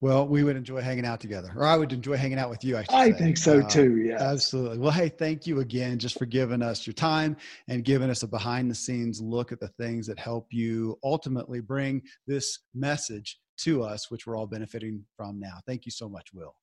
Well, 0.00 0.28
we 0.28 0.44
would 0.44 0.56
enjoy 0.56 0.80
hanging 0.80 1.04
out 1.04 1.18
together, 1.18 1.52
or 1.56 1.66
I 1.66 1.76
would 1.76 1.92
enjoy 1.92 2.16
hanging 2.16 2.38
out 2.38 2.50
with 2.50 2.62
you. 2.62 2.76
I, 2.76 2.84
I 2.90 3.12
think 3.12 3.36
so 3.36 3.58
uh, 3.58 3.68
too. 3.68 3.96
Yeah, 3.96 4.22
absolutely. 4.22 4.78
Well, 4.78 4.92
hey, 4.92 5.08
thank 5.08 5.44
you 5.44 5.58
again 5.58 5.98
just 5.98 6.16
for 6.16 6.24
giving 6.24 6.62
us 6.62 6.86
your 6.86 6.94
time 6.94 7.36
and 7.66 7.84
giving 7.84 8.08
us 8.08 8.22
a 8.22 8.28
behind 8.28 8.70
the 8.70 8.76
scenes 8.76 9.20
look 9.20 9.50
at 9.50 9.58
the 9.58 9.68
things 9.68 10.06
that 10.06 10.18
help 10.18 10.46
you 10.50 10.96
ultimately 11.02 11.60
bring 11.60 12.00
this 12.28 12.60
message 12.74 13.40
to 13.58 13.82
us, 13.82 14.08
which 14.08 14.24
we're 14.24 14.36
all 14.36 14.46
benefiting 14.46 15.04
from 15.16 15.40
now. 15.40 15.54
Thank 15.66 15.84
you 15.84 15.90
so 15.90 16.08
much, 16.08 16.28
Will. 16.32 16.54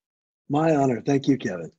My 0.47 0.73
honor. 0.73 1.01
Thank 1.05 1.27
you, 1.27 1.37
Kevin. 1.37 1.71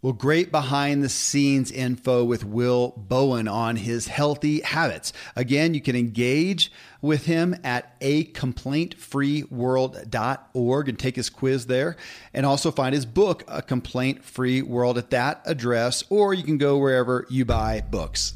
Well, 0.00 0.12
great 0.12 0.52
behind 0.52 1.02
the 1.02 1.08
scenes 1.08 1.72
info 1.72 2.22
with 2.22 2.44
Will 2.44 2.94
Bowen 2.96 3.48
on 3.48 3.74
his 3.74 4.06
healthy 4.06 4.60
habits. 4.60 5.12
Again, 5.34 5.74
you 5.74 5.80
can 5.80 5.96
engage 5.96 6.70
with 7.02 7.26
him 7.26 7.56
at 7.64 8.00
acomplaintfreeworld.org 8.00 10.88
and 10.88 10.96
take 10.96 11.16
his 11.16 11.28
quiz 11.28 11.66
there 11.66 11.96
and 12.32 12.46
also 12.46 12.70
find 12.70 12.94
his 12.94 13.06
book, 13.06 13.42
A 13.48 13.60
Complaint 13.60 14.24
Free 14.24 14.62
World, 14.62 14.98
at 14.98 15.10
that 15.10 15.42
address, 15.44 16.04
or 16.10 16.32
you 16.32 16.44
can 16.44 16.58
go 16.58 16.78
wherever 16.78 17.26
you 17.28 17.44
buy 17.44 17.80
books. 17.80 18.34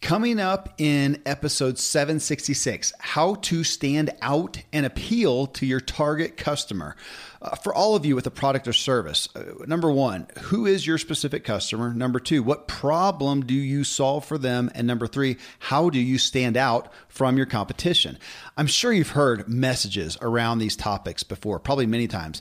Coming 0.00 0.40
up 0.40 0.70
in 0.78 1.20
episode 1.26 1.78
766, 1.78 2.94
how 2.98 3.34
to 3.34 3.62
stand 3.62 4.10
out 4.22 4.62
and 4.72 4.86
appeal 4.86 5.46
to 5.48 5.66
your 5.66 5.78
target 5.78 6.38
customer. 6.38 6.96
Uh, 7.42 7.54
for 7.56 7.74
all 7.74 7.94
of 7.94 8.06
you 8.06 8.16
with 8.16 8.26
a 8.26 8.30
product 8.30 8.66
or 8.66 8.72
service, 8.72 9.28
uh, 9.36 9.42
number 9.66 9.90
one, 9.90 10.26
who 10.38 10.64
is 10.64 10.86
your 10.86 10.96
specific 10.96 11.44
customer? 11.44 11.92
Number 11.92 12.18
two, 12.18 12.42
what 12.42 12.66
problem 12.66 13.44
do 13.44 13.54
you 13.54 13.84
solve 13.84 14.24
for 14.24 14.38
them? 14.38 14.70
And 14.74 14.86
number 14.86 15.06
three, 15.06 15.36
how 15.58 15.90
do 15.90 16.00
you 16.00 16.16
stand 16.16 16.56
out 16.56 16.90
from 17.08 17.36
your 17.36 17.46
competition? 17.46 18.18
I'm 18.56 18.68
sure 18.68 18.92
you've 18.92 19.10
heard 19.10 19.48
messages 19.48 20.16
around 20.22 20.58
these 20.58 20.76
topics 20.76 21.22
before, 21.22 21.58
probably 21.58 21.86
many 21.86 22.08
times 22.08 22.40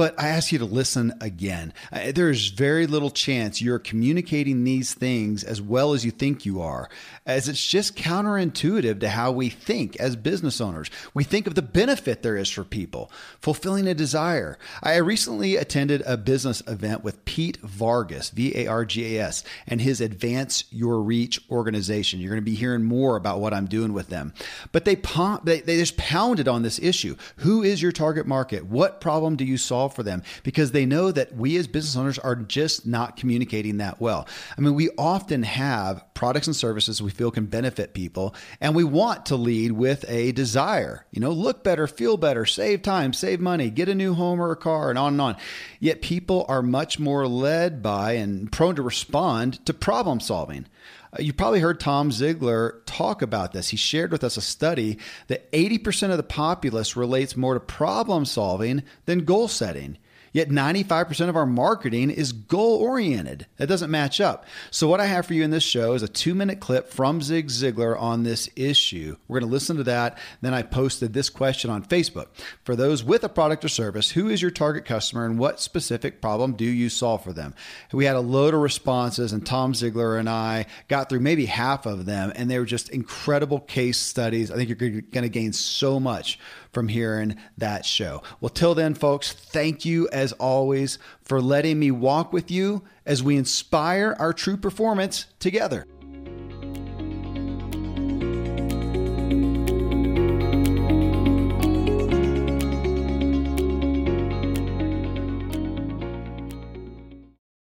but 0.00 0.18
I 0.18 0.28
ask 0.28 0.50
you 0.50 0.58
to 0.60 0.64
listen 0.64 1.12
again. 1.20 1.74
Uh, 1.92 2.12
there 2.12 2.30
is 2.30 2.48
very 2.48 2.86
little 2.86 3.10
chance 3.10 3.60
you're 3.60 3.78
communicating 3.78 4.64
these 4.64 4.94
things 4.94 5.44
as 5.44 5.60
well 5.60 5.92
as 5.92 6.06
you 6.06 6.10
think 6.10 6.46
you 6.46 6.62
are, 6.62 6.88
as 7.26 7.50
it's 7.50 7.66
just 7.66 7.96
counterintuitive 7.96 8.98
to 9.00 9.10
how 9.10 9.30
we 9.30 9.50
think 9.50 9.96
as 9.96 10.16
business 10.16 10.58
owners. 10.58 10.90
We 11.12 11.22
think 11.22 11.46
of 11.46 11.54
the 11.54 11.60
benefit 11.60 12.22
there 12.22 12.38
is 12.38 12.48
for 12.48 12.64
people, 12.64 13.12
fulfilling 13.40 13.86
a 13.86 13.92
desire. 13.92 14.56
I 14.82 14.96
recently 14.96 15.56
attended 15.56 16.02
a 16.06 16.16
business 16.16 16.62
event 16.66 17.04
with 17.04 17.22
Pete 17.26 17.58
Vargas, 17.58 18.30
V 18.30 18.56
A 18.56 18.68
R 18.68 18.86
G 18.86 19.18
A 19.18 19.24
S, 19.26 19.44
and 19.66 19.82
his 19.82 20.00
Advance 20.00 20.64
Your 20.70 21.02
Reach 21.02 21.38
organization. 21.50 22.20
You're 22.20 22.30
going 22.30 22.42
to 22.42 22.50
be 22.50 22.56
hearing 22.56 22.84
more 22.84 23.16
about 23.16 23.40
what 23.40 23.52
I'm 23.52 23.66
doing 23.66 23.92
with 23.92 24.08
them. 24.08 24.32
But 24.72 24.86
they, 24.86 24.94
they, 24.94 25.60
they 25.60 25.76
just 25.76 25.98
pounded 25.98 26.48
on 26.48 26.62
this 26.62 26.78
issue. 26.78 27.16
Who 27.36 27.62
is 27.62 27.82
your 27.82 27.92
target 27.92 28.26
market? 28.26 28.64
What 28.64 29.02
problem 29.02 29.36
do 29.36 29.44
you 29.44 29.58
solve? 29.58 29.89
Solve 29.90 29.94
for 29.94 30.02
them 30.02 30.22
because 30.42 30.72
they 30.72 30.86
know 30.86 31.12
that 31.12 31.34
we 31.34 31.56
as 31.56 31.66
business 31.66 31.96
owners 31.96 32.18
are 32.18 32.36
just 32.36 32.86
not 32.86 33.16
communicating 33.16 33.78
that 33.78 34.00
well. 34.00 34.26
I 34.56 34.60
mean, 34.60 34.74
we 34.74 34.90
often 34.96 35.42
have 35.42 36.04
products 36.14 36.46
and 36.46 36.56
services 36.56 37.02
we 37.02 37.10
feel 37.10 37.30
can 37.30 37.46
benefit 37.46 37.94
people, 37.94 38.34
and 38.60 38.74
we 38.74 38.84
want 38.84 39.26
to 39.26 39.36
lead 39.36 39.72
with 39.72 40.04
a 40.08 40.32
desire, 40.32 41.06
you 41.10 41.20
know, 41.20 41.30
look 41.30 41.64
better, 41.64 41.86
feel 41.86 42.16
better, 42.16 42.46
save 42.46 42.82
time, 42.82 43.12
save 43.12 43.40
money, 43.40 43.70
get 43.70 43.88
a 43.88 43.94
new 43.94 44.14
home 44.14 44.40
or 44.40 44.50
a 44.50 44.56
car, 44.56 44.90
and 44.90 44.98
on 44.98 45.14
and 45.14 45.20
on. 45.20 45.36
Yet 45.78 46.02
people 46.02 46.44
are 46.48 46.62
much 46.62 46.98
more 46.98 47.26
led 47.26 47.82
by 47.82 48.12
and 48.12 48.50
prone 48.50 48.76
to 48.76 48.82
respond 48.82 49.64
to 49.66 49.74
problem 49.74 50.20
solving. 50.20 50.66
Uh, 51.12 51.22
you 51.22 51.32
probably 51.32 51.60
heard 51.60 51.80
Tom 51.80 52.10
Ziglar 52.10 52.80
talk 52.86 53.22
about 53.22 53.52
this. 53.52 53.68
He 53.68 53.76
shared 53.76 54.12
with 54.12 54.24
us 54.24 54.36
a 54.36 54.42
study 54.42 54.98
that 55.28 55.50
80% 55.52 56.10
of 56.10 56.16
the 56.16 56.22
populace 56.22 56.96
relates 56.96 57.36
more 57.36 57.54
to 57.54 57.60
problem 57.60 58.24
solving 58.24 58.82
than 59.06 59.24
goal 59.24 59.48
setting. 59.48 59.98
Yet 60.32 60.48
95% 60.48 61.28
of 61.28 61.36
our 61.36 61.46
marketing 61.46 62.10
is 62.10 62.32
goal 62.32 62.76
oriented. 62.76 63.46
That 63.56 63.68
doesn't 63.68 63.90
match 63.90 64.20
up. 64.20 64.44
So, 64.70 64.86
what 64.86 65.00
I 65.00 65.06
have 65.06 65.26
for 65.26 65.34
you 65.34 65.42
in 65.42 65.50
this 65.50 65.64
show 65.64 65.94
is 65.94 66.02
a 66.02 66.08
two 66.08 66.34
minute 66.34 66.60
clip 66.60 66.88
from 66.88 67.20
Zig 67.20 67.48
Ziglar 67.48 68.00
on 68.00 68.22
this 68.22 68.48
issue. 68.54 69.16
We're 69.26 69.40
going 69.40 69.48
to 69.48 69.52
listen 69.52 69.76
to 69.78 69.84
that. 69.84 70.18
Then 70.40 70.54
I 70.54 70.62
posted 70.62 71.12
this 71.12 71.28
question 71.28 71.70
on 71.70 71.84
Facebook. 71.84 72.26
For 72.64 72.76
those 72.76 73.02
with 73.02 73.24
a 73.24 73.28
product 73.28 73.64
or 73.64 73.68
service, 73.68 74.10
who 74.10 74.28
is 74.28 74.40
your 74.40 74.50
target 74.50 74.84
customer 74.84 75.26
and 75.26 75.38
what 75.38 75.60
specific 75.60 76.20
problem 76.20 76.52
do 76.52 76.64
you 76.64 76.88
solve 76.88 77.24
for 77.24 77.32
them? 77.32 77.54
We 77.92 78.04
had 78.04 78.16
a 78.16 78.20
load 78.20 78.54
of 78.54 78.60
responses, 78.60 79.32
and 79.32 79.44
Tom 79.44 79.72
Ziglar 79.72 80.18
and 80.18 80.28
I 80.28 80.66
got 80.88 81.08
through 81.08 81.20
maybe 81.20 81.46
half 81.46 81.86
of 81.86 82.06
them, 82.06 82.32
and 82.36 82.50
they 82.50 82.58
were 82.58 82.64
just 82.64 82.88
incredible 82.90 83.60
case 83.60 83.98
studies. 83.98 84.50
I 84.50 84.56
think 84.56 84.68
you're 84.68 85.00
going 85.00 85.22
to 85.22 85.28
gain 85.28 85.52
so 85.52 85.98
much 85.98 86.38
from 86.72 86.88
hearing 86.88 87.36
that 87.58 87.84
show. 87.84 88.22
Well, 88.40 88.50
till 88.50 88.74
then, 88.74 88.94
folks, 88.94 89.32
thank 89.32 89.84
you 89.84 90.08
as 90.12 90.32
always 90.32 90.98
for 91.22 91.40
letting 91.40 91.78
me 91.78 91.90
walk 91.90 92.32
with 92.32 92.50
you 92.50 92.82
as 93.04 93.22
we 93.22 93.36
inspire 93.36 94.16
our 94.18 94.32
true 94.32 94.56
performance 94.56 95.26
together. 95.38 95.86